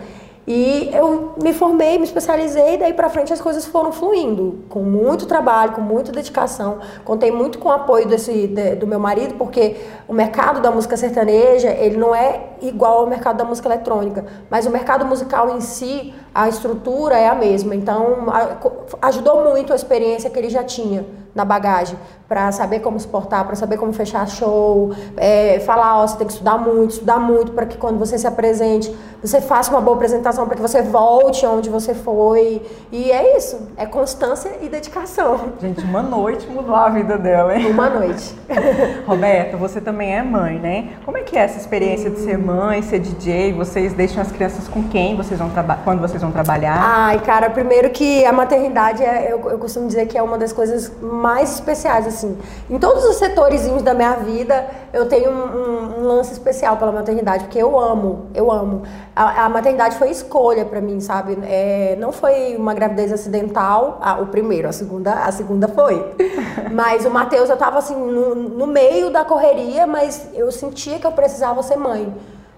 E 0.47 0.89
eu 0.91 1.33
me 1.41 1.53
formei, 1.53 1.99
me 1.99 2.03
especializei, 2.03 2.73
e 2.73 2.77
daí 2.77 2.93
para 2.93 3.09
frente 3.09 3.31
as 3.31 3.39
coisas 3.39 3.65
foram 3.65 3.91
fluindo, 3.91 4.59
com 4.69 4.81
muito 4.81 5.27
trabalho, 5.27 5.73
com 5.73 5.81
muita 5.81 6.11
dedicação. 6.11 6.79
Contei 7.05 7.31
muito 7.31 7.59
com 7.59 7.69
o 7.69 7.71
apoio 7.71 8.07
desse, 8.07 8.47
de, 8.47 8.75
do 8.75 8.87
meu 8.87 8.99
marido, 8.99 9.35
porque 9.35 9.75
o 10.07 10.13
mercado 10.13 10.59
da 10.59 10.71
música 10.71 10.97
sertaneja, 10.97 11.69
ele 11.69 11.97
não 11.97 12.15
é 12.15 12.41
igual 12.61 12.99
ao 12.99 13.07
mercado 13.07 13.37
da 13.37 13.45
música 13.45 13.67
eletrônica, 13.67 14.25
mas 14.49 14.65
o 14.65 14.71
mercado 14.71 15.05
musical 15.05 15.55
em 15.55 15.61
si, 15.61 16.13
a 16.33 16.49
estrutura 16.49 17.17
é 17.17 17.27
a 17.27 17.35
mesma. 17.35 17.75
Então, 17.75 18.25
a, 18.29 19.07
ajudou 19.07 19.43
muito 19.43 19.71
a 19.71 19.75
experiência 19.75 20.29
que 20.29 20.39
ele 20.39 20.49
já 20.49 20.63
tinha 20.63 21.05
na 21.33 21.45
bagagem 21.45 21.97
para 22.31 22.49
saber 22.53 22.79
como 22.79 22.97
suportar, 22.97 23.43
para 23.43 23.55
saber 23.57 23.75
como 23.75 23.91
fechar 23.91 24.25
show, 24.25 24.95
é, 25.17 25.59
falar, 25.65 25.97
ó, 25.97 26.07
você 26.07 26.15
tem 26.15 26.25
que 26.25 26.31
estudar 26.31 26.57
muito, 26.57 26.91
estudar 26.91 27.19
muito 27.19 27.51
para 27.51 27.65
que 27.65 27.77
quando 27.77 27.99
você 27.99 28.17
se 28.17 28.25
apresente, 28.25 28.95
você 29.21 29.41
faça 29.41 29.69
uma 29.69 29.81
boa 29.81 29.97
apresentação, 29.97 30.45
para 30.45 30.55
que 30.55 30.61
você 30.61 30.81
volte 30.81 31.45
onde 31.45 31.69
você 31.69 31.93
foi. 31.93 32.61
E 32.89 33.11
é 33.11 33.37
isso, 33.37 33.67
é 33.75 33.85
constância 33.85 34.49
e 34.61 34.69
dedicação. 34.69 35.51
Gente, 35.59 35.83
uma 35.83 36.01
noite 36.01 36.47
mudou 36.47 36.73
a 36.73 36.87
vida 36.87 37.17
dela, 37.17 37.53
hein? 37.53 37.69
Uma 37.69 37.89
noite. 37.89 38.33
Roberta, 39.05 39.57
você 39.57 39.81
também 39.81 40.15
é 40.15 40.23
mãe, 40.23 40.57
né? 40.57 40.93
Como 41.03 41.17
é 41.17 41.23
que 41.23 41.37
é 41.37 41.41
essa 41.41 41.59
experiência 41.59 42.09
de 42.09 42.19
ser 42.19 42.37
mãe, 42.37 42.81
ser 42.81 42.99
DJ? 42.99 43.51
Vocês 43.51 43.91
deixam 43.91 44.21
as 44.21 44.31
crianças 44.31 44.69
com 44.69 44.83
quem 44.87 45.17
vocês 45.17 45.37
vão 45.37 45.51
quando 45.83 45.99
vocês 45.99 46.21
vão 46.21 46.31
trabalhar? 46.31 46.79
Ai, 46.81 47.19
cara, 47.19 47.49
primeiro 47.49 47.89
que 47.89 48.23
a 48.23 48.31
maternidade, 48.31 49.03
é, 49.03 49.33
eu, 49.33 49.49
eu 49.49 49.59
costumo 49.59 49.85
dizer 49.85 50.07
que 50.07 50.17
é 50.17 50.23
uma 50.23 50.37
das 50.37 50.53
coisas 50.53 50.89
mais 51.21 51.53
especiais, 51.53 52.07
assim. 52.07 52.37
Em 52.69 52.79
todos 52.79 53.05
os 53.05 53.17
setores 53.17 53.61
da 53.83 53.93
minha 53.93 54.15
vida, 54.15 54.67
eu 54.91 55.07
tenho 55.07 55.29
um, 55.29 55.43
um, 55.43 55.99
um, 55.99 56.07
lance 56.07 56.33
especial 56.33 56.77
pela 56.77 56.91
maternidade, 56.91 57.43
porque 57.43 57.59
eu 57.59 57.79
amo, 57.79 58.25
eu 58.33 58.51
amo. 58.51 58.81
A, 59.15 59.45
a 59.45 59.49
maternidade 59.49 59.97
foi 59.97 60.09
escolha 60.09 60.65
para 60.65 60.81
mim, 60.81 60.99
sabe? 60.99 61.37
É, 61.43 61.95
não 61.99 62.11
foi 62.11 62.55
uma 62.57 62.73
gravidez 62.73 63.13
acidental, 63.13 64.01
o 64.19 64.25
primeiro, 64.25 64.67
a 64.67 64.71
segunda, 64.71 65.13
a 65.13 65.31
segunda 65.31 65.67
foi. 65.67 66.03
Mas 66.73 67.05
o 67.05 67.11
Matheus, 67.11 67.49
eu 67.49 67.57
tava 67.57 67.77
assim, 67.77 67.95
no, 67.95 68.33
no 68.33 68.65
meio 68.65 69.11
da 69.11 69.23
correria, 69.23 69.85
mas 69.85 70.29
eu 70.33 70.51
sentia 70.51 70.97
que 70.97 71.05
eu 71.05 71.11
precisava 71.11 71.61
ser 71.61 71.75
mãe. 71.75 72.13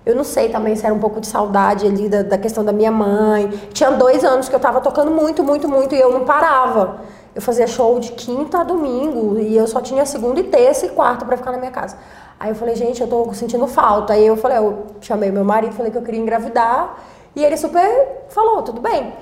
Eu 0.05 0.15
não 0.15 0.23
sei 0.23 0.49
também 0.49 0.75
se 0.75 0.85
era 0.85 0.93
um 0.93 0.99
pouco 0.99 1.21
de 1.21 1.27
saudade 1.27 1.87
ali 1.87 2.09
da, 2.09 2.23
da 2.23 2.37
questão 2.37 2.63
da 2.63 2.73
minha 2.73 2.91
mãe. 2.91 3.49
Tinha 3.71 3.91
dois 3.91 4.23
anos 4.23 4.49
que 4.49 4.55
eu 4.55 4.59
tava 4.59 4.81
tocando 4.81 5.09
muito, 5.09 5.43
muito, 5.43 5.67
muito 5.67 5.95
e 5.95 5.99
eu 5.99 6.11
não 6.11 6.25
parava. 6.25 6.97
Eu 7.35 7.41
fazia 7.41 7.65
show 7.65 7.99
de 7.99 8.11
quinta 8.11 8.59
a 8.59 8.63
domingo 8.63 9.39
e 9.39 9.57
eu 9.57 9.67
só 9.67 9.81
tinha 9.81 10.05
segunda 10.05 10.39
e 10.39 10.43
terça 10.43 10.85
e 10.85 10.89
quarta 10.89 11.25
para 11.25 11.35
ficar 11.35 11.51
na 11.51 11.57
minha 11.57 11.71
casa. 11.71 11.97
Aí 12.39 12.49
eu 12.51 12.55
falei, 12.55 12.75
gente, 12.75 13.01
eu 13.01 13.07
tô 13.07 13.33
sentindo 13.33 13.65
falta. 13.67 14.13
Aí 14.13 14.25
eu 14.25 14.37
falei, 14.37 14.57
eu 14.57 14.85
chamei 15.01 15.31
meu 15.31 15.43
marido, 15.43 15.73
falei 15.73 15.91
que 15.91 15.97
eu 15.97 16.03
queria 16.03 16.19
engravidar. 16.19 16.97
E 17.35 17.43
ele 17.43 17.57
super 17.57 18.25
falou, 18.29 18.61
tudo 18.61 18.81
bem. 18.81 19.13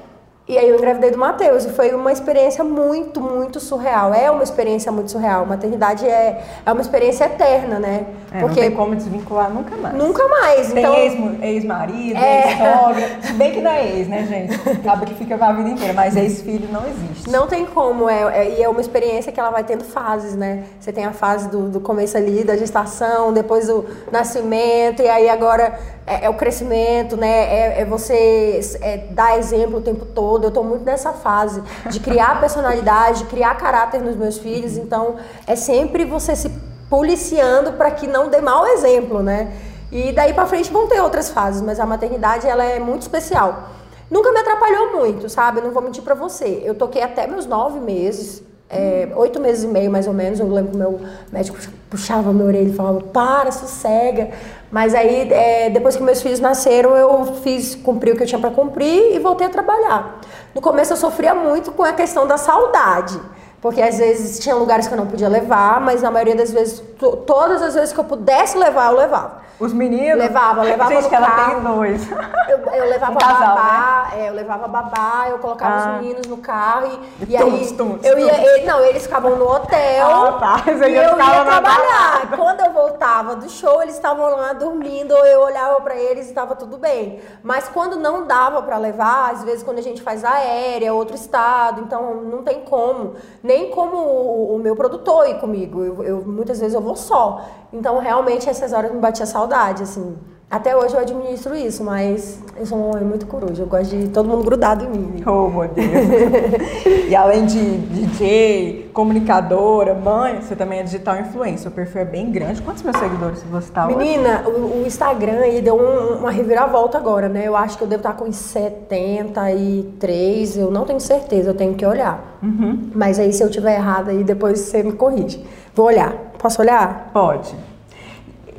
E 0.52 0.58
aí 0.58 0.68
eu 0.68 0.76
engravidei 0.76 1.12
do 1.12 1.18
Matheus 1.18 1.64
e 1.64 1.70
foi 1.70 1.94
uma 1.94 2.12
experiência 2.12 2.62
muito, 2.62 3.22
muito 3.22 3.58
surreal. 3.58 4.14
É 4.14 4.30
uma 4.30 4.44
experiência 4.44 4.92
muito 4.92 5.10
surreal. 5.10 5.46
Maternidade 5.46 6.06
é, 6.06 6.44
é 6.66 6.72
uma 6.74 6.82
experiência 6.82 7.24
eterna, 7.24 7.80
né? 7.80 8.06
É, 8.34 8.42
Porque 8.42 8.60
não 8.60 8.68
tem 8.68 8.76
como 8.76 8.94
desvincular 8.94 9.50
nunca 9.50 9.78
mais. 9.78 9.96
Nunca 9.96 10.28
mais. 10.28 10.74
Tem 10.74 10.84
então, 10.84 11.38
ex-marido, 11.42 12.18
é... 12.18 12.50
ex-sogra. 12.50 13.10
Se 13.24 13.34
bem 13.34 13.52
que 13.54 13.62
não 13.62 13.72
é 13.72 13.92
ex, 13.92 14.10
né, 14.10 14.28
gente? 14.28 14.70
Acaba 14.70 15.06
que 15.06 15.14
fica 15.14 15.36
a 15.36 15.54
vida 15.54 15.70
inteira, 15.70 15.94
mas 15.94 16.18
ex-filho 16.18 16.68
não 16.70 16.86
existe. 16.86 17.30
Não 17.30 17.48
tem 17.48 17.66
como. 17.66 18.10
É, 18.10 18.40
é, 18.40 18.60
e 18.60 18.62
é 18.62 18.68
uma 18.68 18.82
experiência 18.82 19.32
que 19.32 19.40
ela 19.40 19.52
vai 19.52 19.64
tendo 19.64 19.86
fases, 19.86 20.36
né? 20.36 20.66
Você 20.82 20.92
tem 20.92 21.06
a 21.06 21.14
fase 21.14 21.50
do, 21.50 21.70
do 21.70 21.80
começo 21.80 22.18
ali, 22.18 22.44
da 22.44 22.58
gestação, 22.58 23.32
depois 23.32 23.70
o 23.70 23.86
nascimento, 24.12 25.02
e 25.02 25.08
aí 25.08 25.30
agora 25.30 25.80
é, 26.12 26.26
é 26.26 26.30
o 26.30 26.34
crescimento, 26.34 27.16
né? 27.16 27.30
É, 27.30 27.82
é 27.82 27.86
você 27.86 28.60
é, 28.82 28.98
dar 29.12 29.38
exemplo 29.38 29.80
o 29.80 29.82
tempo 29.82 30.06
todo. 30.06 30.44
Eu 30.44 30.50
estou 30.50 30.64
muito 30.64 30.84
nessa 30.84 31.14
fase 31.14 31.64
de 31.90 32.00
criar 32.00 32.40
personalidade, 32.42 33.20
de 33.20 33.26
criar 33.26 33.56
caráter 33.56 34.02
nos 34.02 34.16
meus 34.16 34.38
filhos. 34.38 34.76
Então, 34.76 35.16
é 35.48 35.56
sempre 35.56 36.04
você 36.04 36.36
se 36.36 36.50
policiando 36.90 37.74
para 37.74 37.90
que 37.92 38.06
não 38.08 38.28
dê 38.28 38.42
mau 38.42 38.68
exemplo, 38.68 39.24
né? 39.24 39.54
E 39.90 40.12
daí 40.12 40.34
para 40.34 40.46
frente 40.46 40.72
vão 40.72 40.88
ter 40.88 41.00
outras 41.02 41.30
fases, 41.30 41.62
mas 41.62 41.80
a 41.80 41.86
maternidade 41.86 42.48
ela 42.48 42.64
é 42.64 42.80
muito 42.80 43.04
especial. 43.04 43.70
Nunca 44.10 44.32
me 44.34 44.40
atrapalhou 44.40 44.92
muito, 44.98 45.30
sabe? 45.30 45.62
não 45.62 45.72
vou 45.72 45.82
mentir 45.82 46.04
para 46.04 46.16
você. 46.16 46.62
Eu 46.66 46.76
toquei 46.76 47.02
até 47.02 47.28
meus 47.28 47.46
nove 47.46 47.80
meses 47.80 48.44
é, 48.72 49.10
oito 49.16 49.38
meses 49.40 49.66
e 49.66 49.68
meio 49.68 49.92
mais 49.92 50.08
ou 50.08 50.14
menos, 50.14 50.40
eu 50.40 50.50
lembro 50.50 50.72
que 50.72 50.78
meu 50.78 51.02
médico 51.30 51.58
puxava 51.90 52.32
minha 52.32 52.46
orelha 52.46 52.70
e 52.70 52.74
falava, 52.74 53.02
para, 53.02 53.52
sossega. 53.52 54.32
Mas 54.72 54.96
aí, 54.96 55.32
é, 55.32 55.70
depois 55.70 55.98
que 55.98 56.02
meus 56.02 56.22
filhos 56.22 56.40
nasceram, 56.40 56.96
eu 56.96 57.26
fiz, 57.44 57.76
cumpri 57.76 58.12
o 58.12 58.16
que 58.16 58.24
eu 58.24 58.28
tinha 58.28 58.40
para 58.40 58.52
cumprir 58.52 59.14
e 59.14 59.20
voltei 59.20 59.46
a 59.48 59.50
trabalhar. 59.50 60.22
No 60.56 60.62
começo 60.62 60.94
eu 60.94 60.98
sofria 60.98 61.36
muito 61.36 61.72
com 61.74 61.84
a 61.84 61.92
questão 61.92 62.26
da 62.26 62.38
saudade. 62.38 63.20
Porque 63.62 63.82
às 63.82 63.98
vezes 63.98 64.40
tinha 64.40 64.56
lugares 64.56 64.88
que 64.88 64.94
eu 64.94 64.98
não 64.98 65.06
podia 65.06 65.30
levar, 65.30 65.80
mas 65.82 66.02
na 66.02 66.10
maioria 66.10 66.36
das 66.36 66.52
vezes, 66.52 66.82
todas 67.28 67.62
as 67.62 67.76
vezes 67.76 67.94
que 67.94 68.00
eu 68.00 68.04
pudesse 68.04 68.58
levar, 68.58 68.92
eu 68.92 68.98
levava. 68.98 69.42
Os 69.62 69.74
meninos? 69.74 70.18
Levava, 70.18 70.64
levava 70.64 70.90
Gente, 70.90 71.04
no 71.04 71.10
que 71.10 71.16
ela 71.16 71.28
carro. 71.30 71.52
tem 71.54 71.62
dois. 71.64 72.12
Eu, 72.50 72.58
eu 72.74 72.90
levava 72.90 73.12
Um 73.12 73.16
casal, 73.16 73.56
babá, 73.56 74.10
é, 74.18 74.30
eu 74.30 74.34
levava 74.34 74.68
babá, 74.68 75.28
eu 75.30 75.38
colocava 75.38 75.74
Ah. 75.76 75.78
os 75.96 76.02
meninos 76.02 76.26
no 76.28 76.38
carro 76.38 76.88
e, 77.20 77.24
e 77.34 77.38
Tum, 77.38 77.46
aí 77.54 77.74
tum, 77.78 78.00
eu 78.04 78.18
ia, 78.20 78.66
não, 78.66 78.84
eles 78.84 79.04
ficavam 79.04 79.36
no 79.36 79.46
hotel 79.48 80.08
Ah, 80.10 80.32
tá. 80.40 80.58
Você 80.66 80.90
e 80.90 80.96
eu 80.96 81.04
ia 81.04 81.16
trabalhar. 81.16 81.62
balada. 81.62 82.36
Quando 82.38 82.60
eu 82.62 82.72
voltava 82.74 83.36
do 83.36 83.48
show, 83.50 83.82
eles 83.84 83.96
estavam 83.96 84.26
lá 84.36 84.54
dormindo, 84.54 85.14
eu 85.14 85.42
olhava 85.42 85.80
pra 85.82 85.96
eles 85.96 86.26
e 86.26 86.30
estava 86.30 86.56
tudo 86.56 86.78
bem. 86.78 87.22
Mas 87.44 87.70
quando 87.70 87.98
não 88.00 88.26
dava 88.26 88.64
pra 88.64 88.78
levar, 88.78 89.32
às 89.32 89.44
vezes 89.44 89.62
quando 89.64 89.78
a 89.78 89.84
gente 89.84 90.02
faz 90.02 90.24
aérea, 90.26 90.94
outro 90.94 91.16
estado, 91.16 91.82
então 91.82 92.16
não 92.16 92.42
tem 92.42 92.62
como, 92.62 93.14
nem 93.44 93.70
como 93.70 93.96
o, 93.98 94.56
o 94.56 94.60
meu 94.60 94.76
produtor 94.76 95.28
ir 95.30 95.40
comigo. 95.40 95.84
Eu, 95.84 96.04
eu- 96.04 96.22
muitas 96.26 96.60
vezes 96.60 96.74
eu 96.74 96.82
vou 96.82 96.96
só. 96.96 97.42
Então 97.74 98.00
realmente 98.00 98.50
essas 98.50 98.74
horas 98.74 98.92
me 98.92 99.00
batia 99.00 99.26
saudade, 99.26 99.51
assim. 99.56 100.16
Até 100.50 100.76
hoje 100.76 100.94
eu 100.94 101.00
administro 101.00 101.56
isso, 101.56 101.82
mas 101.82 102.38
eu 102.58 102.66
sou 102.66 102.78
uma 102.78 102.96
mãe 102.96 103.04
muito 103.06 103.26
coruja. 103.26 103.64
Eu 103.64 103.68
gosto 103.68 103.96
de 103.96 104.10
todo 104.10 104.28
mundo 104.28 104.44
grudado 104.44 104.84
em 104.84 104.90
mim. 104.90 105.24
Oh, 105.26 105.48
meu 105.48 105.70
Deus. 105.70 107.08
e 107.10 107.16
além 107.16 107.46
de 107.46 107.78
DJ, 107.78 108.92
comunicadora, 108.94 109.94
mãe, 109.94 110.42
você 110.42 110.54
também 110.54 110.80
é 110.80 110.84
digital 110.84 111.16
influencer. 111.22 111.72
O 111.72 111.74
perfil 111.74 112.02
é 112.02 112.06
bem 112.06 112.30
grande. 112.34 112.62
Quantos 112.62 112.84
meus 112.84 112.98
seguidores 112.98 113.42
você 113.44 113.72
tá 113.72 113.88
hoje? 113.88 113.96
Menina, 113.96 114.44
o, 114.46 114.82
o 114.82 114.84
Instagram 114.86 115.40
aí 115.40 115.62
deu 115.62 115.76
um- 115.76 116.18
uma 116.20 116.32
reviravolta 116.32 116.98
agora, 116.98 117.30
né? 117.30 117.48
Eu 117.48 117.56
acho 117.56 117.78
que 117.78 117.84
eu 117.86 117.88
devo 117.88 118.02
estar 118.02 118.12
com 118.18 118.26
uns 118.26 118.36
73, 118.36 120.58
eu 120.58 120.70
não 120.70 120.84
tenho 120.84 121.00
certeza, 121.00 121.52
eu 121.52 121.56
tenho 121.56 121.76
que 121.76 121.86
olhar. 121.86 122.40
Uhum. 122.44 122.90
Mas 122.94 123.18
aí 123.20 123.32
se 123.32 123.42
eu 123.42 123.50
tiver 123.50 123.76
errado 123.76 124.10
aí, 124.10 124.22
depois 124.22 124.60
você 124.60 124.84
me 124.84 124.92
corrige. 124.92 125.42
Vou 125.74 125.86
olhar. 125.86 126.14
Posso 126.38 126.62
olhar? 126.62 127.10
Pode. 127.14 127.56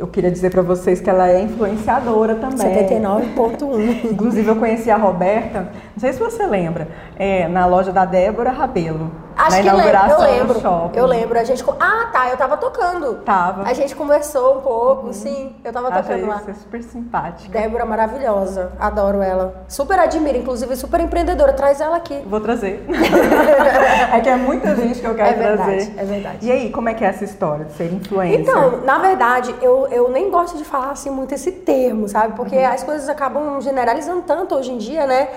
Eu 0.02 0.08
queria 0.08 0.32
dizer 0.32 0.50
pra 0.50 0.62
vocês 0.62 1.00
que 1.00 1.08
ela 1.08 1.28
é 1.30 1.42
influenciadora 1.42 2.34
também. 2.34 2.58
79.1. 2.58 4.10
Inclusive, 4.10 4.48
eu 4.48 4.56
conheci 4.56 4.90
a 4.90 4.96
Roberta, 4.96 5.68
não 5.94 6.00
sei 6.00 6.12
se 6.12 6.18
você 6.18 6.46
lembra, 6.46 6.88
é, 7.18 7.46
na 7.48 7.66
loja 7.66 7.92
da 7.92 8.04
Débora 8.04 8.50
Rabelo. 8.50 9.10
Acho 9.34 9.56
na 9.56 9.62
que 9.62 9.62
lembro, 9.70 9.80
eu 9.80 9.88
inauguração 9.88 10.16
do 10.26 10.30
lembro. 10.38 10.60
shopping. 10.60 10.98
Eu 10.98 11.06
lembro. 11.06 11.38
A 11.38 11.44
gente. 11.44 11.64
Ah, 11.80 12.10
tá, 12.12 12.28
eu 12.28 12.36
tava 12.36 12.58
tocando. 12.58 13.14
Tava. 13.24 13.62
A 13.62 13.72
gente 13.72 13.94
conversou 13.96 14.58
um 14.58 14.60
pouco, 14.60 15.10
sim. 15.14 15.56
Eu 15.64 15.72
tava 15.72 15.88
Achei 15.88 16.02
tocando 16.02 16.26
lá. 16.28 16.38
você 16.38 16.52
super 16.52 16.82
simpática. 16.82 17.58
Débora 17.58 17.86
maravilhosa, 17.86 18.72
adoro 18.78 19.22
ela. 19.22 19.64
Super 19.68 19.98
admiro, 20.00 20.36
inclusive 20.36 20.76
super 20.76 21.00
empreendedora. 21.00 21.54
Traz 21.54 21.80
ela 21.80 21.96
aqui. 21.96 22.22
Vou 22.26 22.40
trazer. 22.40 22.84
é 24.12 24.20
que 24.20 24.28
é 24.28 24.36
muita 24.36 24.76
gente 24.76 25.00
que 25.00 25.06
eu 25.06 25.14
quero 25.14 25.30
É 25.30 25.32
verdade, 25.32 25.70
trazer. 25.86 25.94
é 25.98 26.04
verdade. 26.04 26.38
E 26.46 26.52
aí, 26.52 26.70
como 26.70 26.90
é 26.90 26.94
que 26.94 27.02
é 27.02 27.08
essa 27.08 27.24
história 27.24 27.64
de 27.64 27.72
ser 27.72 27.90
influencer? 27.90 28.40
Então, 28.40 28.82
na 28.84 28.98
verdade, 28.98 29.54
eu, 29.62 29.86
eu 29.88 30.10
nem 30.10 30.30
gosto 30.30 30.58
de 30.58 30.64
falar 30.64 30.90
assim 30.90 31.10
muito 31.10 31.32
esse 31.34 31.52
termo, 31.52 32.06
sabe? 32.06 32.34
Porque 32.34 32.56
as 32.58 32.82
coisas 32.82 33.08
acabam 33.08 33.58
generalizando 33.62 34.22
tanto 34.22 34.54
hoje 34.54 34.72
em 34.72 34.78
dia, 34.78 35.06
né? 35.06 35.28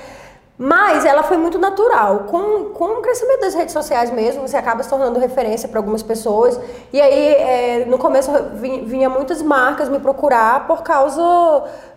Mas 0.58 1.04
ela 1.04 1.22
foi 1.22 1.36
muito 1.36 1.60
natural. 1.60 2.20
Com, 2.30 2.66
com 2.74 2.86
o 2.86 3.02
crescimento 3.02 3.42
das 3.42 3.54
redes 3.54 3.74
sociais 3.74 4.10
mesmo, 4.10 4.48
você 4.48 4.56
acaba 4.56 4.82
se 4.84 4.90
tornando 4.90 5.20
referência 5.20 5.68
para 5.68 5.80
algumas 5.80 6.02
pessoas. 6.02 6.58
E 6.94 7.02
aí, 7.02 7.28
é, 7.36 7.86
no 7.86 7.98
começo, 7.98 8.32
vi- 8.54 8.80
vinha 8.86 9.10
muitas 9.10 9.42
marcas 9.42 9.90
me 9.90 10.00
procurar 10.00 10.66
por 10.66 10.82
causa 10.82 11.22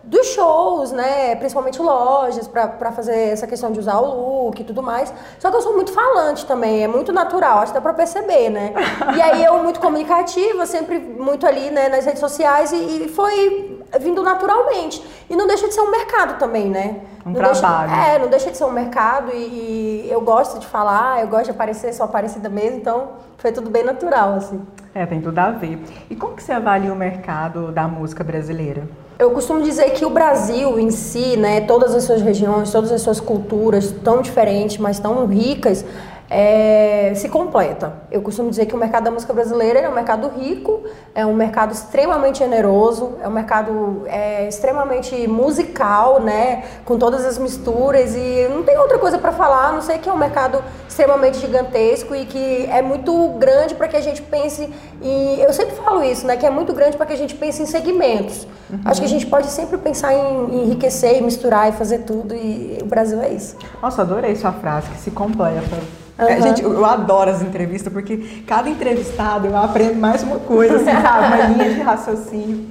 dos 0.03 0.27
shows, 0.27 0.91
né? 0.91 1.35
Principalmente 1.37 1.81
lojas, 1.81 2.49
para 2.49 2.91
fazer 2.91 3.29
essa 3.29 3.47
questão 3.47 3.71
de 3.71 3.79
usar 3.79 3.97
o 3.99 4.43
look 4.47 4.59
e 4.59 4.63
tudo 4.65 4.83
mais. 4.83 5.13
Só 5.39 5.49
que 5.49 5.55
eu 5.55 5.61
sou 5.61 5.73
muito 5.73 5.93
falante 5.93 6.45
também, 6.45 6.83
é 6.83 6.87
muito 6.87 7.13
natural, 7.13 7.59
acho 7.59 7.67
que 7.71 7.77
dá 7.77 7.81
pra 7.81 7.93
perceber, 7.93 8.49
né? 8.49 8.73
E 9.15 9.21
aí 9.21 9.43
eu 9.43 9.63
muito 9.63 9.79
comunicativa, 9.79 10.65
sempre 10.65 10.99
muito 10.99 11.47
ali 11.47 11.69
né, 11.71 11.87
nas 11.87 12.03
redes 12.05 12.19
sociais 12.19 12.71
e, 12.73 13.05
e 13.05 13.07
foi 13.07 13.78
vindo 13.99 14.21
naturalmente. 14.21 15.03
E 15.29 15.35
não 15.35 15.47
deixa 15.47 15.67
de 15.67 15.73
ser 15.73 15.81
um 15.81 15.89
mercado 15.91 16.37
também, 16.37 16.69
né? 16.69 16.97
Um 17.25 17.31
Não 17.31 17.41
deixa- 17.41 17.59
trabalho. 17.59 17.91
é, 17.93 18.19
não 18.19 18.27
deixa 18.27 18.51
de 18.51 18.57
ser 18.57 18.65
um 18.65 18.71
mercado 18.71 19.31
e, 19.33 20.05
e 20.05 20.07
eu 20.11 20.21
gosto 20.21 20.59
de 20.59 20.67
falar, 20.67 21.21
eu 21.21 21.27
gosto 21.27 21.45
de 21.45 21.51
aparecer, 21.51 21.93
sou 21.93 22.05
aparecida 22.05 22.49
mesmo, 22.49 22.77
então 22.77 23.09
foi 23.37 23.51
tudo 23.51 23.69
bem 23.69 23.83
natural, 23.83 24.33
assim. 24.35 24.61
É, 24.93 25.05
tem 25.05 25.21
tudo 25.21 25.37
a 25.39 25.51
ver. 25.51 25.79
E 26.09 26.15
como 26.15 26.35
que 26.35 26.43
você 26.43 26.51
avalia 26.51 26.91
o 26.91 26.95
mercado 26.95 27.71
da 27.71 27.87
música 27.87 28.23
brasileira? 28.23 28.87
Eu 29.19 29.31
costumo 29.31 29.61
dizer 29.61 29.91
que 29.91 30.05
o 30.05 30.09
Brasil 30.09 30.79
em 30.79 30.89
si, 30.91 31.35
né, 31.35 31.61
todas 31.61 31.93
as 31.93 32.03
suas 32.05 32.21
regiões, 32.21 32.71
todas 32.71 32.91
as 32.91 33.01
suas 33.01 33.19
culturas 33.19 33.91
tão 34.03 34.21
diferentes, 34.21 34.77
mas 34.77 34.97
tão 34.97 35.25
ricas, 35.25 35.83
é, 36.29 37.11
se 37.15 37.27
completa. 37.27 37.93
Eu 38.11 38.21
costumo 38.21 38.49
dizer 38.49 38.67
que 38.67 38.75
o 38.75 38.77
mercado 38.77 39.05
da 39.05 39.11
música 39.11 39.33
brasileira 39.33 39.79
é 39.79 39.89
um 39.89 39.93
mercado 39.93 40.29
rico, 40.29 40.83
é 41.15 41.25
um 41.25 41.33
mercado 41.33 41.73
extremamente 41.73 42.39
generoso, 42.39 43.15
é 43.21 43.27
um 43.27 43.31
mercado 43.31 44.03
é, 44.05 44.47
extremamente 44.47 45.27
musical, 45.27 46.21
né, 46.21 46.63
com 46.85 46.97
todas 46.97 47.25
as 47.25 47.37
misturas 47.37 48.15
e 48.15 48.47
não 48.49 48.63
tem 48.63 48.77
outra 48.77 48.99
coisa 48.99 49.17
para 49.17 49.31
falar, 49.31 49.69
a 49.69 49.71
não 49.71 49.81
sei 49.81 49.97
que 49.97 50.07
é 50.07 50.13
um 50.13 50.17
mercado 50.17 50.63
extremamente 50.87 51.39
gigantesco 51.39 52.15
e 52.15 52.25
que 52.25 52.67
é 52.71 52.81
muito 52.81 53.29
grande 53.39 53.73
para 53.73 53.87
que 53.87 53.97
a 53.97 54.01
gente 54.01 54.21
pense 54.21 54.69
em, 55.01 55.39
eu 55.39 55.51
sempre 55.53 55.75
falo 55.75 56.03
isso, 56.03 56.27
né, 56.27 56.37
que 56.37 56.45
é 56.45 56.49
muito 56.49 56.73
grande 56.73 56.95
para 56.95 57.07
que 57.07 57.13
a 57.13 57.17
gente 57.17 57.35
pense 57.35 57.61
em 57.61 57.65
segmentos. 57.65 58.47
Acho 58.85 59.01
que 59.01 59.05
a 59.05 59.09
gente 59.09 59.25
pode 59.25 59.47
sempre 59.47 59.77
pensar 59.79 60.13
em, 60.13 60.53
em 60.53 60.63
enriquecer 60.65 61.17
e 61.17 61.21
misturar 61.21 61.69
e 61.69 61.71
fazer 61.71 61.99
tudo 61.99 62.35
e 62.35 62.77
o 62.81 62.85
Brasil 62.85 63.19
é 63.19 63.29
isso. 63.29 63.57
Nossa, 63.81 64.03
adorei 64.03 64.35
sua 64.35 64.51
frase, 64.51 64.89
que 64.89 64.99
se 64.99 65.09
completa. 65.09 65.77
Aham. 66.19 66.41
gente, 66.41 66.61
eu, 66.61 66.73
eu 66.73 66.85
adoro 66.85 67.29
as 67.31 67.41
entrevistas, 67.41 67.91
porque 67.91 68.43
cada 68.45 68.69
entrevistado 68.69 69.47
eu 69.47 69.55
aprendo 69.55 69.95
mais 69.95 70.21
uma 70.21 70.39
coisa, 70.39 70.75
assim, 70.75 70.85
sabe? 71.01 71.27
Uma 71.27 71.47
linha 71.47 71.73
de 71.73 71.81
raciocínio. 71.81 72.67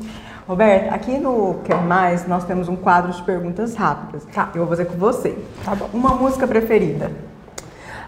Roberto, 0.47 0.95
aqui 0.95 1.19
no 1.19 1.57
Quer 1.65 1.83
Mais, 1.83 2.27
nós 2.27 2.45
temos 2.45 2.69
um 2.69 2.77
quadro 2.77 3.13
de 3.13 3.23
perguntas 3.23 3.75
rápidas. 3.75 4.25
Tá. 4.33 4.49
Eu 4.55 4.61
vou 4.61 4.69
fazer 4.69 4.87
com 4.87 4.97
você. 4.97 5.37
Tá 5.65 5.75
bom. 5.75 5.89
Uma 5.93 6.15
música 6.15 6.47
preferida? 6.47 7.11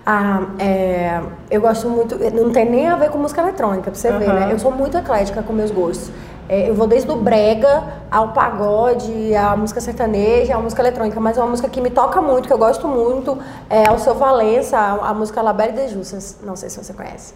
Ah, 0.06 0.42
é, 0.58 1.20
eu 1.50 1.60
gosto 1.60 1.88
muito, 1.88 2.18
não 2.34 2.50
tem 2.50 2.68
nem 2.68 2.88
a 2.88 2.96
ver 2.96 3.10
com 3.10 3.18
música 3.18 3.42
eletrônica, 3.42 3.90
pra 3.90 3.94
você 3.94 4.10
ver, 4.12 4.30
Aham. 4.30 4.40
né? 4.40 4.52
Eu 4.52 4.58
sou 4.58 4.72
muito 4.72 4.96
eclética 4.96 5.42
com 5.42 5.52
meus 5.52 5.70
gostos. 5.70 6.10
É, 6.52 6.68
eu 6.68 6.74
vou 6.74 6.88
desde 6.88 7.08
o 7.08 7.14
brega 7.14 7.84
ao 8.10 8.32
pagode, 8.32 9.32
à 9.36 9.56
música 9.56 9.80
sertaneja, 9.80 10.56
à 10.56 10.58
música 10.58 10.82
eletrônica, 10.82 11.20
mas 11.20 11.38
é 11.38 11.40
uma 11.40 11.50
música 11.50 11.68
que 11.68 11.80
me 11.80 11.90
toca 11.90 12.20
muito, 12.20 12.48
que 12.48 12.52
eu 12.52 12.58
gosto 12.58 12.88
muito, 12.88 13.38
é 13.70 13.88
o 13.88 14.00
Seu 14.00 14.16
Valença, 14.16 14.76
a, 14.76 15.10
a 15.10 15.14
música 15.14 15.40
La 15.42 15.52
Belle 15.52 15.74
de 15.74 15.86
Justas. 15.86 16.38
Não 16.42 16.56
sei 16.56 16.68
se 16.68 16.82
você 16.82 16.92
conhece. 16.92 17.34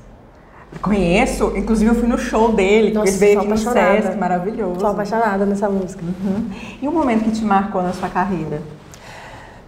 Conheço, 0.82 1.56
inclusive 1.56 1.92
eu 1.92 1.94
fui 1.94 2.08
no 2.08 2.18
show 2.18 2.50
dele, 2.50 2.92
Nossa, 2.92 3.08
ele 3.08 3.16
veio 3.18 3.38
aqui 3.38 3.48
no. 3.50 3.56
Sesc, 3.56 4.16
maravilhoso. 4.16 4.80
Sou 4.80 4.88
apaixonada 4.88 5.46
nessa 5.46 5.68
música. 5.68 6.02
Uhum. 6.02 6.50
E 6.82 6.88
um 6.88 6.92
momento 6.92 7.22
que 7.22 7.30
te 7.30 7.44
marcou 7.44 7.84
na 7.84 7.92
sua 7.92 8.08
carreira? 8.08 8.60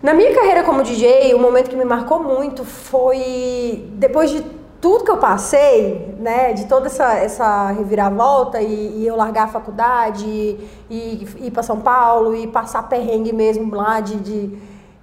Na 0.03 0.13
minha 0.13 0.35
carreira 0.35 0.65
como 0.65 0.83
DJ, 0.83 1.35
o 1.35 1.39
momento 1.39 1.71
que 1.71 1.77
me 1.77 1.85
marcou 1.85 2.21
muito 2.21 2.65
foi 2.65 3.89
depois 3.93 4.29
de 4.29 4.43
tudo 4.87 5.03
que 5.03 5.11
eu 5.11 5.17
passei, 5.17 6.15
né, 6.17 6.53
de 6.53 6.67
toda 6.67 6.87
essa, 6.87 7.15
essa 7.15 7.73
reviravolta 7.73 8.63
e, 8.63 9.01
e 9.01 9.05
eu 9.05 9.17
largar 9.17 9.47
a 9.47 9.49
faculdade 9.49 10.25
e, 10.25 10.61
e 10.89 11.47
ir 11.47 11.51
para 11.51 11.65
São 11.65 11.81
Paulo 11.81 12.37
e 12.37 12.47
passar 12.47 12.85
perrengue 12.85 13.33
mesmo 13.33 13.75
lá 13.75 13.99
de, 13.99 14.15
de, 14.15 14.59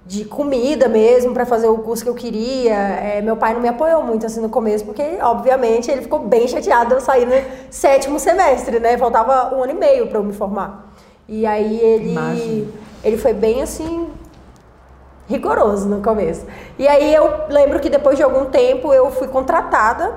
de 0.06 0.24
comida 0.24 0.88
mesmo 0.88 1.34
para 1.34 1.44
fazer 1.44 1.68
o 1.68 1.76
curso 1.76 2.02
que 2.02 2.08
eu 2.08 2.14
queria. 2.14 2.72
É, 2.74 3.20
meu 3.20 3.36
pai 3.36 3.52
não 3.52 3.60
me 3.60 3.68
apoiou 3.68 4.02
muito 4.02 4.24
assim 4.24 4.40
no 4.40 4.48
começo 4.48 4.86
porque, 4.86 5.18
obviamente, 5.20 5.90
ele 5.90 6.00
ficou 6.00 6.20
bem 6.20 6.48
chateado 6.48 6.88
de 6.88 6.94
eu 6.94 7.00
sair 7.02 7.26
no 7.26 7.34
sétimo 7.70 8.18
semestre, 8.18 8.80
né? 8.80 8.96
Faltava 8.96 9.54
um 9.54 9.62
ano 9.62 9.72
e 9.72 9.76
meio 9.76 10.06
para 10.06 10.18
eu 10.18 10.24
me 10.24 10.32
formar. 10.32 10.94
E 11.28 11.44
aí 11.44 11.78
ele 11.78 12.72
ele 13.04 13.18
foi 13.18 13.34
bem 13.34 13.60
assim 13.60 14.03
rigoroso 15.28 15.88
no 15.88 16.02
começo. 16.02 16.46
E 16.78 16.86
aí 16.86 17.14
eu 17.14 17.30
lembro 17.48 17.80
que 17.80 17.88
depois 17.88 18.16
de 18.16 18.22
algum 18.22 18.46
tempo 18.46 18.92
eu 18.92 19.10
fui 19.10 19.28
contratada 19.28 20.12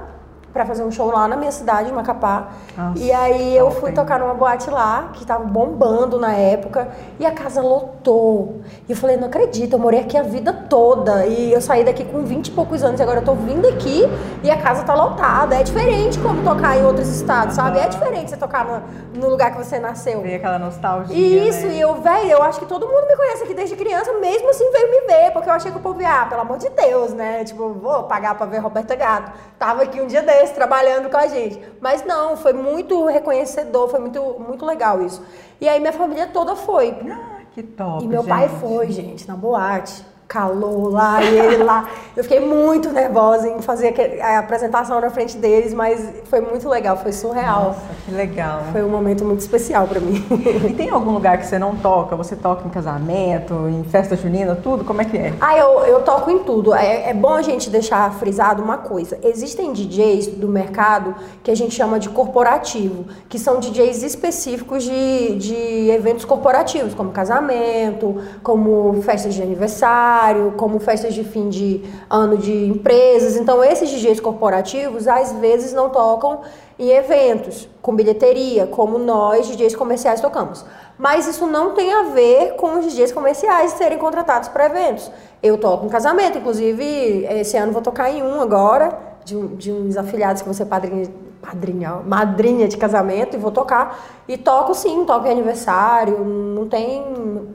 para 0.57 0.65
fazer 0.65 0.83
um 0.83 0.89
show 0.89 1.11
lá 1.11 1.27
na 1.27 1.35
minha 1.35 1.51
cidade, 1.51 1.91
em 1.91 1.93
Macapá. 1.93 2.47
Nossa, 2.75 2.99
e 2.99 3.11
aí 3.11 3.55
eu 3.55 3.69
fui 3.69 3.91
tocar 3.91 4.17
numa 4.19 4.33
boate 4.33 4.71
lá, 4.71 5.11
que 5.13 5.23
tava 5.23 5.43
bombando 5.43 6.19
na 6.19 6.33
época, 6.33 6.87
e 7.19 7.25
a 7.27 7.31
casa 7.31 7.61
lotou. 7.61 8.61
E 8.89 8.91
eu 8.91 8.97
falei, 8.97 9.17
não 9.17 9.27
acredito, 9.27 9.73
eu 9.73 9.79
morei 9.79 9.99
aqui 9.99 10.17
a 10.17 10.23
vida 10.23 10.51
toda. 10.51 11.27
E 11.27 11.53
eu 11.53 11.61
saí 11.61 11.83
daqui 11.83 12.03
com 12.03 12.23
20 12.23 12.47
e 12.47 12.51
poucos 12.51 12.83
anos, 12.83 12.99
e 12.99 13.03
agora 13.03 13.19
eu 13.19 13.23
tô 13.23 13.35
vindo 13.35 13.67
aqui 13.67 14.01
e 14.43 14.49
a 14.49 14.57
casa 14.57 14.83
tá 14.83 14.95
lotada. 14.95 15.55
É 15.55 15.61
diferente 15.61 16.17
como 16.19 16.43
tocar 16.43 16.75
em 16.75 16.83
outros 16.83 17.07
estados, 17.07 17.53
sabe? 17.53 17.77
É 17.77 17.87
diferente 17.87 18.31
você 18.31 18.37
tocar 18.37 18.65
no, 18.65 19.21
no 19.21 19.29
lugar 19.29 19.51
que 19.51 19.63
você 19.63 19.77
nasceu. 19.77 20.21
Veio 20.21 20.37
aquela 20.37 20.57
nostalgia. 20.57 21.15
Isso, 21.15 21.67
né? 21.67 21.73
e 21.73 21.81
eu, 21.81 22.01
velho, 22.01 22.31
eu 22.31 22.41
acho 22.41 22.59
que 22.59 22.65
todo 22.65 22.87
mundo 22.87 23.05
me 23.05 23.15
conhece 23.15 23.43
aqui 23.43 23.53
desde 23.53 23.75
criança, 23.75 24.11
mesmo 24.13 24.49
assim 24.49 24.71
veio 24.71 24.89
me 24.89 25.01
ver, 25.07 25.31
porque 25.33 25.49
eu 25.49 25.53
achei 25.53 25.71
que 25.71 25.77
o 25.77 25.81
povo 25.81 26.01
ia, 26.01 26.23
ah, 26.23 26.25
pelo 26.25 26.41
amor 26.41 26.57
de 26.57 26.69
Deus, 26.69 27.13
né? 27.13 27.43
Tipo, 27.43 27.73
vou 27.73 28.03
pagar 28.03 28.33
pra 28.33 28.47
ver 28.47 28.57
Roberta 28.57 28.95
Gato. 28.95 29.31
Tava 29.59 29.83
aqui 29.83 30.01
um 30.01 30.07
dia 30.07 30.21
desse, 30.21 30.46
trabalhando 30.51 31.09
com 31.09 31.17
a 31.17 31.27
gente. 31.27 31.59
Mas 31.81 32.05
não, 32.05 32.35
foi 32.37 32.53
muito 32.53 33.05
reconhecedor, 33.05 33.89
foi 33.89 33.99
muito, 33.99 34.21
muito 34.39 34.65
legal 34.65 35.01
isso. 35.01 35.23
E 35.59 35.67
aí 35.67 35.79
minha 35.79 35.93
família 35.93 36.27
toda 36.27 36.55
foi. 36.55 36.95
Ah, 37.09 37.41
que 37.53 37.63
top, 37.63 38.03
E 38.03 38.07
meu 38.07 38.23
pai 38.23 38.47
gente. 38.47 38.59
foi, 38.59 38.91
gente, 38.91 39.27
na 39.27 39.35
boate. 39.35 40.05
Calor 40.27 40.91
lá 40.91 41.23
e 41.23 41.37
ele 41.39 41.63
lá. 41.63 41.87
Eu 42.15 42.23
fiquei 42.23 42.39
muito 42.39 42.91
nervosa 42.91 43.47
em 43.47 43.61
fazer 43.61 43.93
a 44.21 44.39
apresentação 44.39 44.99
na 44.99 45.09
frente 45.09 45.37
deles, 45.37 45.73
mas 45.73 46.13
foi 46.25 46.41
muito 46.41 46.67
legal, 46.67 46.97
foi 46.97 47.13
surreal. 47.13 47.65
Nossa, 47.67 47.81
que 48.05 48.11
legal. 48.11 48.63
Foi 48.71 48.83
um 48.83 48.89
momento 48.89 49.23
muito 49.23 49.39
especial 49.39 49.87
para 49.87 49.99
mim. 49.99 50.25
E 50.67 50.73
tem 50.73 50.89
algum 50.89 51.11
lugar 51.11 51.37
que 51.37 51.45
você 51.45 51.57
não 51.57 51.75
toca? 51.75 52.15
Você 52.15 52.35
toca 52.35 52.67
em 52.67 52.69
casamento, 52.69 53.53
em 53.69 53.83
festa 53.83 54.15
junina, 54.15 54.55
tudo? 54.55 54.83
Como 54.83 55.01
é 55.01 55.05
que 55.05 55.17
é? 55.17 55.33
Ah, 55.39 55.57
eu, 55.57 55.79
eu 55.85 56.01
toco 56.01 56.29
em 56.29 56.39
tudo. 56.39 56.73
É, 56.73 57.09
é 57.09 57.13
bom 57.13 57.33
a 57.33 57.41
gente 57.41 57.69
deixar 57.69 58.11
frisado 58.13 58.61
uma 58.61 58.77
coisa. 58.77 59.17
Existem 59.23 59.71
DJs 59.71 60.27
do 60.27 60.47
mercado 60.47 61.15
que 61.43 61.51
a 61.51 61.55
gente 61.55 61.73
chama 61.73 61.99
de 61.99 62.09
corporativo, 62.09 63.05
que 63.29 63.39
são 63.39 63.59
DJs 63.59 64.03
específicos 64.03 64.83
de, 64.83 65.35
de 65.35 65.89
eventos 65.89 66.25
corporativos, 66.25 66.93
como 66.93 67.11
casamento, 67.11 68.21
como 68.43 69.01
festas 69.03 69.33
de 69.33 69.41
aniversário, 69.41 70.16
como 70.57 70.79
festas 70.79 71.13
de 71.13 71.23
fim 71.23 71.49
de 71.49 71.83
ano 72.09 72.37
de 72.37 72.65
empresas. 72.65 73.35
Então, 73.35 73.63
esses 73.63 73.89
DJs 73.89 74.19
corporativos, 74.19 75.07
às 75.07 75.31
vezes, 75.33 75.73
não 75.73 75.89
tocam 75.89 76.41
em 76.79 76.89
eventos, 76.89 77.67
com 77.81 77.95
bilheteria, 77.95 78.67
como 78.67 78.99
nós, 78.99 79.47
DJs 79.47 79.75
comerciais, 79.75 80.21
tocamos. 80.21 80.63
Mas 80.97 81.27
isso 81.27 81.45
não 81.47 81.73
tem 81.73 81.91
a 81.93 82.03
ver 82.03 82.55
com 82.55 82.79
os 82.79 82.85
DJs 82.85 83.11
comerciais 83.11 83.71
serem 83.71 83.97
contratados 83.97 84.49
para 84.49 84.65
eventos. 84.65 85.11
Eu 85.41 85.57
toco 85.57 85.85
em 85.85 85.89
casamento, 85.89 86.37
inclusive, 86.37 87.25
esse 87.29 87.57
ano 87.57 87.71
vou 87.71 87.81
tocar 87.81 88.09
em 88.09 88.23
um 88.23 88.41
agora, 88.41 88.97
de, 89.23 89.47
de 89.55 89.71
uns 89.71 89.97
afiliados 89.97 90.41
que 90.41 90.47
você 90.47 90.65
padrinha, 90.65 91.07
padrinha, 91.41 91.95
madrinha 92.05 92.67
de 92.67 92.77
casamento, 92.77 93.35
e 93.35 93.39
vou 93.39 93.51
tocar. 93.51 93.99
E 94.27 94.37
toco 94.37 94.73
sim, 94.73 95.05
toco 95.05 95.27
em 95.27 95.31
aniversário, 95.31 96.23
não 96.23 96.67
tem 96.67 97.03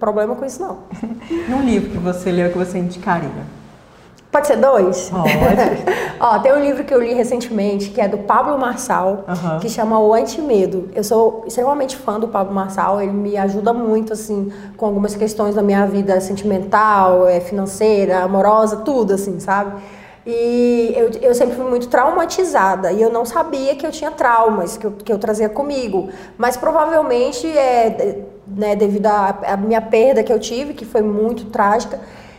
problema 0.01 0.35
com 0.35 0.45
isso 0.45 0.63
não. 0.63 0.79
e 1.31 1.53
um 1.53 1.63
livro 1.63 1.91
que 1.91 1.99
você 1.99 2.31
leu 2.31 2.51
que 2.51 2.59
você 2.59 2.79
indicaria? 2.79 3.63
Pode 4.33 4.47
ser 4.47 4.57
dois? 4.57 5.11
Pode. 5.11 5.27
Ó, 6.19 6.39
tem 6.39 6.55
um 6.55 6.61
livro 6.61 6.85
que 6.85 6.95
eu 6.95 7.03
li 7.03 7.13
recentemente, 7.13 7.91
que 7.91 8.01
é 8.01 8.09
do 8.09 8.17
Pablo 8.17 8.59
Marçal, 8.59 9.27
uhum. 9.29 9.59
que 9.59 9.69
chama 9.69 9.99
O 9.99 10.15
Antimedo. 10.15 10.89
Eu 10.95 11.05
sou 11.05 11.45
extremamente 11.47 11.99
fã 11.99 12.19
do 12.19 12.27
Pablo 12.27 12.55
Marçal, 12.55 13.03
ele 13.03 13.13
me 13.13 13.37
ajuda 13.37 13.75
muito, 13.75 14.15
assim, 14.15 14.51
com 14.79 14.87
algumas 14.87 15.15
questões 15.15 15.55
da 15.55 15.63
minha 15.63 15.85
vida 15.87 16.19
sentimental, 16.23 17.29
é, 17.29 17.41
financeira, 17.41 18.21
amorosa, 18.21 18.79
tudo, 18.79 19.13
assim, 19.13 19.39
sabe? 19.39 19.83
E 20.25 20.93
eu, 20.97 21.11
eu 21.21 21.35
sempre 21.35 21.57
fui 21.57 21.65
muito 21.65 21.89
traumatizada 21.89 22.93
e 22.93 23.03
eu 23.03 23.11
não 23.11 23.25
sabia 23.25 23.75
que 23.75 23.85
eu 23.85 23.91
tinha 23.91 24.11
traumas 24.11 24.77
que 24.77 24.87
eu, 24.87 24.93
que 24.93 25.13
eu 25.13 25.19
trazia 25.19 25.49
comigo. 25.49 26.11
Mas 26.39 26.57
provavelmente 26.57 27.47
é 27.47 28.23
né, 28.47 28.77
devido 28.77 29.07
à 29.07 29.57
minha 29.57 29.81
perda 29.81 30.23
que 30.23 30.33
eu 30.33 30.39
tive, 30.39 30.75
que 30.75 30.85
foi 30.85 31.03
muito 31.03 31.47
trágica 31.47 31.99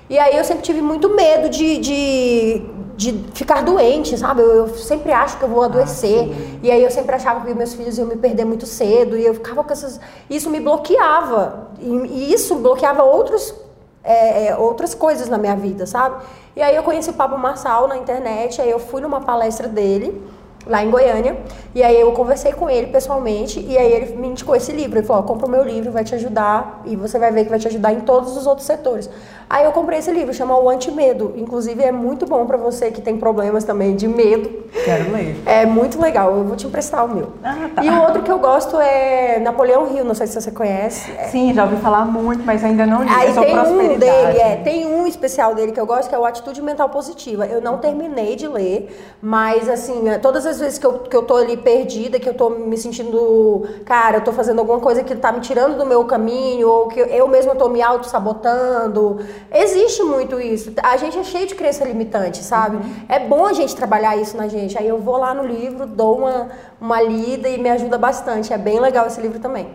e 0.09 0.19
aí 0.19 0.37
eu 0.37 0.43
sempre 0.43 0.63
tive 0.63 0.81
muito 0.81 1.09
medo 1.09 1.49
de, 1.49 1.77
de, 1.77 2.61
de 2.95 3.25
ficar 3.33 3.63
doente, 3.63 4.17
sabe? 4.17 4.41
Eu, 4.41 4.67
eu, 4.67 4.67
sempre 4.75 5.11
acho 5.11 5.37
que 5.37 5.43
eu 5.43 5.49
vou 5.49 5.63
adoecer. 5.63 6.29
Ah, 6.29 6.59
e 6.61 6.69
aí 6.69 6.83
eu 6.83 6.91
sempre 6.91 7.15
achava 7.15 7.45
que 7.45 7.53
meus 7.53 7.73
filhos 7.73 7.97
iam 7.97 8.07
me 8.07 8.17
perder 8.17 8.45
muito 8.45 8.65
cedo. 8.65 9.17
E 9.17 9.25
eu 9.25 9.33
ficava 9.33 9.63
com 9.63 9.71
essas. 9.71 9.99
Isso 10.29 10.49
me 10.49 10.59
bloqueava. 10.59 11.69
E, 11.79 11.89
e 11.89 12.33
isso 12.33 12.55
bloqueava 12.55 13.03
outros, 13.03 13.55
é, 14.03 14.47
é, 14.47 14.57
outras 14.57 14.93
coisas 14.93 15.29
na 15.29 15.37
minha 15.37 15.55
vida, 15.55 15.85
sabe? 15.85 16.23
E 16.55 16.61
aí 16.61 16.75
eu 16.75 16.83
conheci 16.83 17.09
o 17.09 17.13
Pablo 17.13 17.37
Marçal 17.37 17.87
na 17.87 17.97
internet, 17.97 18.61
aí 18.61 18.69
eu 18.69 18.79
fui 18.79 19.01
numa 19.01 19.21
palestra 19.21 19.67
dele 19.67 20.21
lá 20.65 20.84
em 20.84 20.89
Goiânia. 20.89 21.38
E 21.76 21.82
aí 21.82 21.99
eu 21.99 22.12
conversei 22.12 22.54
com 22.54 22.69
ele 22.69 22.88
pessoalmente 22.88 23.60
e 23.60 23.78
aí 23.78 23.91
ele 23.91 24.15
me 24.15 24.28
indicou 24.28 24.56
esse 24.56 24.71
livro. 24.71 24.99
Ele 24.99 25.06
falou: 25.06 25.23
compra 25.23 25.47
o 25.47 25.49
meu 25.49 25.63
livro, 25.63 25.91
vai 25.91 26.04
te 26.04 26.15
ajudar 26.15 26.82
e 26.86 26.95
você 26.95 27.17
vai 27.17 27.32
ver 27.32 27.43
que 27.43 27.49
vai 27.49 27.60
te 27.60 27.67
ajudar 27.67 27.93
em 27.93 28.02
todos 28.02 28.38
os 28.38 28.45
outros 28.45 28.65
setores. 28.67 29.10
Aí 29.49 29.65
eu 29.65 29.71
comprei 29.71 29.99
esse 29.99 30.12
livro, 30.12 30.34
chama 30.34 30.58
O 30.58 30.69
Antimedo. 30.69 31.34
Inclusive 31.36 31.84
é 31.84 31.91
muito 31.91 32.26
bom 32.26 32.45
para 32.45 32.58
você 32.58 32.89
que 32.89 33.02
tem 33.02 33.17
problemas 33.17 33.63
também 33.63 33.95
de 33.95 34.08
medo. 34.08 34.49
Quero 34.84 35.12
ler. 35.12 35.41
É 35.45 35.65
muito 35.65 36.02
legal, 36.02 36.36
eu 36.36 36.43
vou 36.43 36.56
te 36.56 36.65
emprestar 36.65 37.06
o 37.06 37.13
meu. 37.13 37.34
Ah, 37.43 37.69
tá. 37.76 37.84
E 37.84 37.89
o 37.89 38.02
outro 38.02 38.23
que 38.23 38.32
eu 38.32 38.39
gosto 38.39 38.80
é 38.80 39.39
Napoleão 39.39 39.93
Hill, 39.93 40.04
não 40.04 40.15
sei 40.15 40.26
se 40.26 40.39
você 40.39 40.52
conhece. 40.52 41.12
Sim, 41.30 41.54
já 41.54 41.65
ouvi 41.65 41.76
falar 41.78 42.06
muito, 42.06 42.43
mas 42.43 42.63
ainda 42.63 42.86
não 42.86 43.04
li. 43.04 43.10
Aí 43.10 43.30
é 43.30 43.34
tem 43.34 43.60
um 43.60 43.99
dele, 43.99 44.39
é, 44.39 44.56
tem 44.63 44.86
um 44.88 45.06
especial 45.06 45.54
dele 45.54 45.71
que 45.71 45.80
eu 45.80 45.86
gosto 45.86 46.10
que 46.10 46.15
é 46.15 46.19
o 46.19 46.26
Atitude 46.26 46.62
Mental 46.62 46.89
Positiva. 46.89 47.45
Eu 47.45 47.62
não 47.62 47.78
terminei 47.78 48.36
de 48.36 48.47
ler, 48.47 49.15
mas 49.21 49.69
assim, 49.69 50.06
todas 50.21 50.45
as 50.45 50.52
vezes 50.59 50.77
que 50.77 50.85
eu, 50.85 50.99
que 50.99 51.15
eu 51.15 51.23
tô 51.23 51.35
ali 51.35 51.57
perdida, 51.57 52.19
que 52.19 52.27
eu 52.27 52.33
tô 52.33 52.49
me 52.49 52.77
sentindo, 52.77 53.67
cara, 53.85 54.17
eu 54.17 54.21
tô 54.23 54.31
fazendo 54.31 54.59
alguma 54.59 54.79
coisa 54.79 55.03
que 55.03 55.15
tá 55.15 55.31
me 55.31 55.39
tirando 55.39 55.77
do 55.77 55.85
meu 55.85 56.03
caminho, 56.05 56.69
ou 56.69 56.87
que 56.87 56.99
eu 56.99 57.27
mesma 57.27 57.55
tô 57.55 57.69
me 57.69 57.81
auto-sabotando, 57.81 59.19
Existe 59.51 60.03
muito 60.03 60.39
isso. 60.39 60.73
A 60.81 60.97
gente 60.97 61.17
é 61.17 61.23
cheio 61.23 61.47
de 61.47 61.55
crença 61.55 61.85
limitante, 61.85 62.43
sabe? 62.43 62.77
Uhum. 62.77 62.95
É 63.07 63.19
bom 63.19 63.45
a 63.45 63.53
gente 63.53 63.75
trabalhar 63.75 64.17
isso 64.17 64.35
na 64.35 64.47
gente. 64.47 64.77
Aí 64.77 64.87
eu 64.87 64.99
vou 64.99 65.17
lá 65.17 65.33
no 65.33 65.45
livro, 65.45 65.85
dou 65.85 66.19
uma, 66.19 66.49
uma 66.79 67.01
lida 67.01 67.47
e 67.49 67.57
me 67.57 67.69
ajuda 67.69 67.97
bastante. 67.97 68.51
É 68.51 68.57
bem 68.57 68.79
legal 68.79 69.07
esse 69.07 69.21
livro 69.21 69.39
também. 69.39 69.67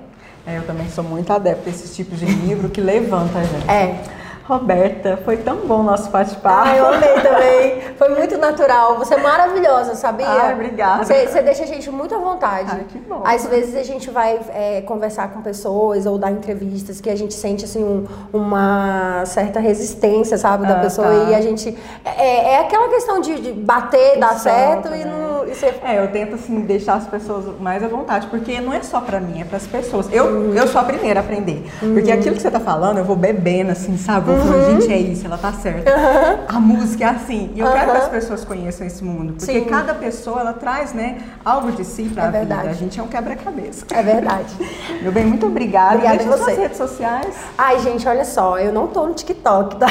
É, 0.46 0.58
eu 0.58 0.62
também 0.66 0.88
sou 0.88 1.04
muito 1.04 1.32
adepta 1.32 1.64
desses 1.64 1.94
tipos 1.94 2.18
de 2.18 2.26
livro 2.26 2.68
que 2.68 2.80
levanta 2.80 3.38
a 3.38 3.44
gente. 3.44 3.70
É. 3.70 4.17
Roberta, 4.48 5.18
foi 5.26 5.36
tão 5.36 5.56
bom 5.58 5.80
o 5.80 5.82
nosso 5.82 6.08
bate-papo. 6.08 6.70
Ah, 6.70 6.74
eu 6.74 6.86
amei 6.86 7.20
também. 7.20 7.82
Foi 7.98 8.08
muito 8.08 8.38
natural. 8.38 8.96
Você 8.96 9.12
é 9.12 9.18
maravilhosa, 9.18 9.94
sabia? 9.94 10.26
Ah, 10.26 10.52
obrigada. 10.54 11.04
Você, 11.04 11.26
você 11.26 11.42
deixa 11.42 11.64
a 11.64 11.66
gente 11.66 11.90
muito 11.90 12.14
à 12.14 12.18
vontade. 12.18 12.70
Ah, 12.72 12.84
que 12.88 12.98
bom. 12.98 13.20
Às 13.26 13.46
vezes 13.46 13.76
a 13.76 13.82
gente 13.82 14.10
vai 14.10 14.40
é, 14.48 14.80
conversar 14.80 15.32
com 15.32 15.42
pessoas 15.42 16.06
ou 16.06 16.16
dar 16.16 16.30
entrevistas 16.30 16.98
que 16.98 17.10
a 17.10 17.14
gente 17.14 17.34
sente 17.34 17.66
assim 17.66 17.84
um, 17.84 18.06
uma 18.32 19.22
certa 19.26 19.60
resistência, 19.60 20.38
sabe, 20.38 20.66
da 20.66 20.76
ah, 20.76 20.80
pessoa. 20.80 21.08
Tá. 21.08 21.30
E 21.30 21.34
a 21.34 21.42
gente. 21.42 21.76
É, 22.02 22.54
é 22.54 22.60
aquela 22.60 22.88
questão 22.88 23.20
de, 23.20 23.38
de 23.38 23.52
bater, 23.52 24.18
dar 24.18 24.38
certo 24.38 24.88
né? 24.88 25.02
e 25.02 25.04
não. 25.04 25.27
Você... 25.48 25.74
É, 25.82 26.02
eu 26.02 26.08
tento 26.08 26.34
assim 26.34 26.60
deixar 26.60 26.94
as 26.94 27.06
pessoas 27.06 27.58
mais 27.60 27.82
à 27.82 27.88
vontade, 27.88 28.26
porque 28.28 28.60
não 28.60 28.72
é 28.72 28.82
só 28.82 29.00
pra 29.00 29.20
mim, 29.20 29.40
é 29.40 29.44
pras 29.44 29.66
pessoas. 29.66 30.08
Eu, 30.12 30.26
uhum. 30.26 30.54
eu 30.54 30.66
sou 30.68 30.80
a 30.80 30.84
primeira 30.84 31.20
a 31.20 31.22
aprender. 31.22 31.64
Uhum. 31.82 31.94
Porque 31.94 32.10
aquilo 32.10 32.36
que 32.36 32.42
você 32.42 32.50
tá 32.50 32.60
falando, 32.60 32.98
eu 32.98 33.04
vou 33.04 33.16
bebendo, 33.16 33.72
assim, 33.72 33.96
sabe? 33.96 34.30
uhum. 34.30 34.80
gente, 34.80 34.92
é 34.92 34.98
isso, 34.98 35.26
ela 35.26 35.38
tá 35.38 35.52
certa. 35.52 35.90
Uhum. 35.90 36.38
A 36.48 36.60
música 36.60 37.04
é 37.04 37.08
assim. 37.08 37.50
E 37.54 37.60
eu 37.60 37.66
uhum. 37.66 37.72
quero 37.72 37.90
que 37.90 37.96
as 37.96 38.08
pessoas 38.08 38.44
conheçam 38.44 38.86
esse 38.86 39.02
mundo. 39.02 39.34
Porque 39.34 39.60
Sim. 39.60 39.64
cada 39.64 39.94
pessoa, 39.94 40.40
ela 40.40 40.52
traz, 40.52 40.92
né, 40.92 41.18
algo 41.44 41.72
de 41.72 41.84
si 41.84 42.04
pra 42.04 42.24
é 42.24 42.26
vida. 42.26 42.38
Verdade. 42.38 42.68
A 42.68 42.72
gente 42.72 43.00
é 43.00 43.02
um 43.02 43.08
quebra-cabeça. 43.08 43.86
É 43.92 44.02
verdade. 44.02 44.54
Meu 45.02 45.12
bem, 45.12 45.24
muito 45.24 45.46
obrigada. 45.46 45.96
Obrigada 45.96 46.22
a 46.22 46.36
você. 46.36 46.54
redes 46.54 46.76
sociais. 46.76 47.34
Ai, 47.56 47.78
gente, 47.80 48.06
olha 48.08 48.24
só, 48.24 48.58
eu 48.58 48.72
não 48.72 48.86
tô 48.86 49.06
no 49.06 49.14
TikTok, 49.14 49.76
tá? 49.76 49.86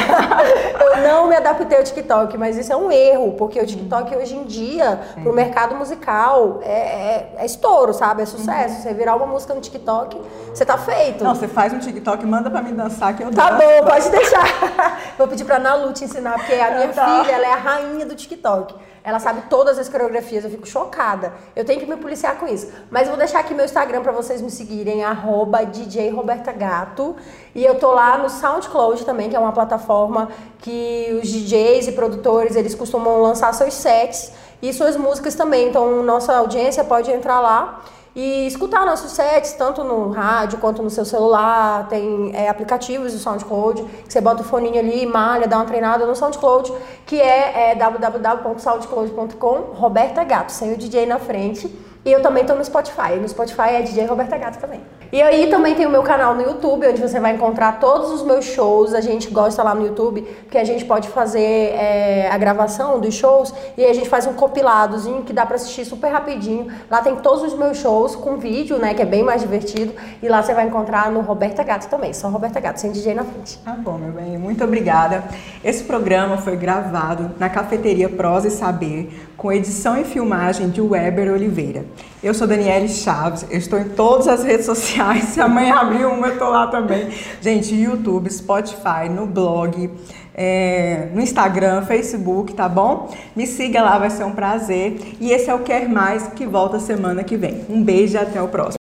eu 0.80 1.04
não 1.04 1.28
me 1.28 1.36
adaptei 1.36 1.78
ao 1.78 1.84
TikTok, 1.84 2.38
mas 2.38 2.58
isso 2.58 2.72
é 2.72 2.76
um 2.76 2.92
erro, 2.92 3.34
porque 3.34 3.60
o 3.60 3.66
TikTok 3.66 4.16
hoje 4.16 4.36
em 4.36 4.44
dia, 4.44 5.00
é. 5.18 5.22
pro 5.22 5.34
mercado 5.34 5.47
musical, 5.76 6.60
é, 6.62 6.72
é, 6.72 7.36
é 7.38 7.46
estouro, 7.46 7.94
sabe? 7.94 8.24
É 8.24 8.26
sucesso. 8.26 8.76
Uhum. 8.76 8.82
Você 8.82 8.94
virar 8.94 9.16
uma 9.16 9.26
música 9.26 9.54
no 9.54 9.62
TikTok, 9.62 10.22
você 10.50 10.66
tá 10.66 10.78
feito. 10.78 11.24
Não, 11.24 11.36
você 11.36 11.48
faz 11.48 11.74
um 11.74 11.80
TikTok, 11.80 12.26
manda 12.26 12.50
pra 12.50 12.62
mim 12.62 12.74
dançar 12.74 13.16
que 13.16 13.24
eu 13.24 13.32
Tá 13.32 13.52
bom, 13.52 13.86
pode 13.86 14.10
deixar. 14.10 14.46
Vou 15.18 15.28
pedir 15.28 15.46
pra 15.46 15.60
Nalu 15.60 15.94
te 15.94 16.06
ensinar, 16.06 16.34
porque 16.34 16.54
a 16.54 16.72
minha 16.72 16.90
tá. 16.90 17.24
filha, 17.24 17.36
ela 17.36 17.46
é 17.46 17.54
a 17.54 17.58
rainha 17.58 18.06
do 18.06 18.16
TikTok. 18.16 18.76
Ela 19.08 19.20
sabe 19.20 19.44
todas 19.50 19.80
as 19.80 19.88
coreografias, 19.88 20.44
eu 20.44 20.50
fico 20.50 20.68
chocada. 20.68 21.32
Eu 21.56 21.64
tenho 21.64 21.80
que 21.80 21.86
me 21.86 21.96
policiar 21.96 22.36
com 22.36 22.46
isso. 22.46 22.70
Mas 22.92 23.08
vou 23.08 23.16
deixar 23.16 23.40
aqui 23.40 23.54
meu 23.54 23.64
Instagram 23.64 24.02
para 24.02 24.12
vocês 24.12 24.42
me 24.42 24.52
seguirem, 24.52 25.02
arroba 25.02 25.66
DJ 25.66 26.10
Roberta 26.10 26.52
Gato. 26.52 27.16
E 27.56 27.64
eu 27.64 27.76
tô 27.76 27.94
lá 27.94 28.18
no 28.18 28.30
SoundCloud 28.30 29.06
também, 29.06 29.30
que 29.30 29.36
é 29.36 29.40
uma 29.40 29.54
plataforma 29.54 30.28
que 30.60 31.18
os 31.24 31.30
DJs 31.30 31.88
e 31.88 31.92
produtores, 31.94 32.58
eles 32.58 32.76
costumam 32.76 33.22
lançar 33.22 33.54
seus 33.54 33.76
sets 33.76 34.34
e 34.62 34.74
suas 34.74 34.98
músicas 34.98 35.36
também. 35.36 35.70
Então, 35.70 36.04
nossa 36.04 36.36
audiência 36.36 36.84
pode 36.84 37.12
entrar 37.12 37.40
lá 37.40 37.82
e 38.16 38.48
escutar 38.48 38.84
nossos 38.84 39.12
sets, 39.12 39.54
tanto 39.54 39.84
no 39.84 40.10
rádio 40.10 40.58
quanto 40.58 40.82
no 40.82 40.90
seu 40.90 41.06
celular. 41.06 41.88
Tem 41.88 42.32
é, 42.34 42.50
aplicativos 42.50 43.14
do 43.14 43.20
SoundCloud, 43.20 43.84
que 43.84 44.12
você 44.12 44.20
bota 44.20 44.42
o 44.42 44.44
foninho 44.46 44.80
ali, 44.80 45.06
malha, 45.06 45.48
dá 45.48 45.58
uma 45.58 45.66
treinada 45.66 46.04
no 46.06 46.16
SoundCloud, 46.16 46.74
que 47.06 47.22
é, 47.22 47.72
é 47.72 47.76
www.soundcloud.com, 47.76 49.74
Roberta 49.76 50.24
Gato, 50.24 50.52
sem 50.52 50.74
o 50.74 50.78
DJ 50.78 51.06
na 51.06 51.20
frente. 51.20 51.68
E 52.04 52.12
eu 52.12 52.22
também 52.22 52.42
estou 52.42 52.58
no 52.58 52.66
Spotify. 52.66 53.18
No 53.22 53.30
Spotify 53.30 53.70
é 53.74 53.82
DJ 53.84 54.06
Roberta 54.06 54.36
Gato 54.38 54.58
também. 54.60 54.82
E 55.10 55.22
aí 55.22 55.48
também 55.50 55.74
tem 55.74 55.86
o 55.86 55.90
meu 55.90 56.04
canal 56.04 56.36
no 56.36 56.42
YouTube, 56.42 56.86
onde 56.86 57.02
você 57.02 57.18
vai 57.18 57.34
encontrar 57.34 57.80
todos 57.80 58.12
os 58.12 58.24
meus 58.24 58.44
shows. 58.44 58.94
A 58.94 59.00
gente 59.00 59.30
gosta 59.30 59.64
lá 59.64 59.74
no 59.74 59.86
YouTube, 59.86 60.22
porque 60.44 60.58
a 60.58 60.66
gente 60.66 60.84
pode 60.84 61.08
fazer 61.08 61.40
é, 61.40 62.30
a 62.30 62.38
gravação 62.38 63.00
dos 63.00 63.14
shows 63.14 63.54
e 63.78 63.86
a 63.86 63.94
gente 63.94 64.10
faz 64.10 64.28
um 64.28 64.34
compiladozinho 64.34 65.24
que 65.24 65.32
dá 65.32 65.46
para 65.46 65.56
assistir 65.56 65.86
super 65.86 66.10
rapidinho. 66.10 66.68
Lá 66.92 67.02
tem 67.02 67.16
todos 67.16 67.42
os 67.42 67.58
meus 67.58 67.78
shows 67.78 68.16
com 68.18 68.36
vídeo, 68.38 68.78
né, 68.78 68.94
que 68.94 69.02
é 69.02 69.06
bem 69.06 69.24
mais 69.24 69.42
divertido. 69.42 69.94
E 70.22 70.28
lá 70.28 70.44
você 70.44 70.54
vai 70.54 70.68
encontrar 70.68 71.10
no 71.10 71.22
Roberta 71.22 71.64
Gato 71.64 71.88
também, 71.88 72.14
só 72.14 72.28
Roberta 72.28 72.60
Gato, 72.60 72.80
sem 72.82 72.92
DJ 72.92 73.14
na 73.14 73.24
frente. 73.24 73.58
Tá 73.60 73.72
bom, 73.72 73.98
meu 73.98 74.12
bem, 74.12 74.38
muito 74.38 74.62
obrigada. 74.64 75.24
Esse 75.64 75.86
programa 75.86 76.38
foi 76.38 76.58
gravado 76.58 77.32
na 77.40 77.50
cafeteria 77.50 78.10
Prosa 78.10 78.50
e 78.50 78.52
Saber, 78.52 79.28
com 79.38 79.54
edição 79.54 79.98
e 79.98 80.04
filmagem 80.04 80.70
de 80.70 80.82
Weber 80.82 81.32
Oliveira. 81.32 81.86
Eu 82.22 82.34
sou 82.34 82.48
Daniele 82.48 82.90
Chaves, 82.90 83.46
eu 83.50 83.58
estou 83.58 83.80
em 83.80 83.90
todas 83.90 84.28
as 84.28 84.44
redes 84.44 84.66
sociais. 84.66 84.97
Se 85.22 85.42
amanhã 85.42 85.76
abrir 85.76 86.06
uma, 86.06 86.28
eu 86.28 86.34
estou 86.34 86.50
lá 86.50 86.68
também. 86.68 87.10
Gente, 87.42 87.76
YouTube, 87.76 88.30
Spotify, 88.32 89.10
no 89.10 89.26
blog, 89.26 89.90
é, 90.34 91.10
no 91.14 91.22
Instagram, 91.22 91.84
Facebook, 91.84 92.54
tá 92.54 92.68
bom? 92.68 93.10
Me 93.36 93.46
siga 93.46 93.82
lá, 93.82 93.98
vai 93.98 94.10
ser 94.10 94.24
um 94.24 94.32
prazer. 94.32 95.16
E 95.20 95.32
esse 95.32 95.50
é 95.50 95.54
o 95.54 95.60
Quer 95.60 95.88
Mais, 95.88 96.28
que 96.28 96.46
volta 96.46 96.80
semana 96.80 97.24
que 97.24 97.38
vem. 97.38 97.66
Um 97.70 97.84
beijo 97.84 98.16
e 98.16 98.18
até 98.18 98.42
o 98.42 98.48
próximo. 98.48 98.87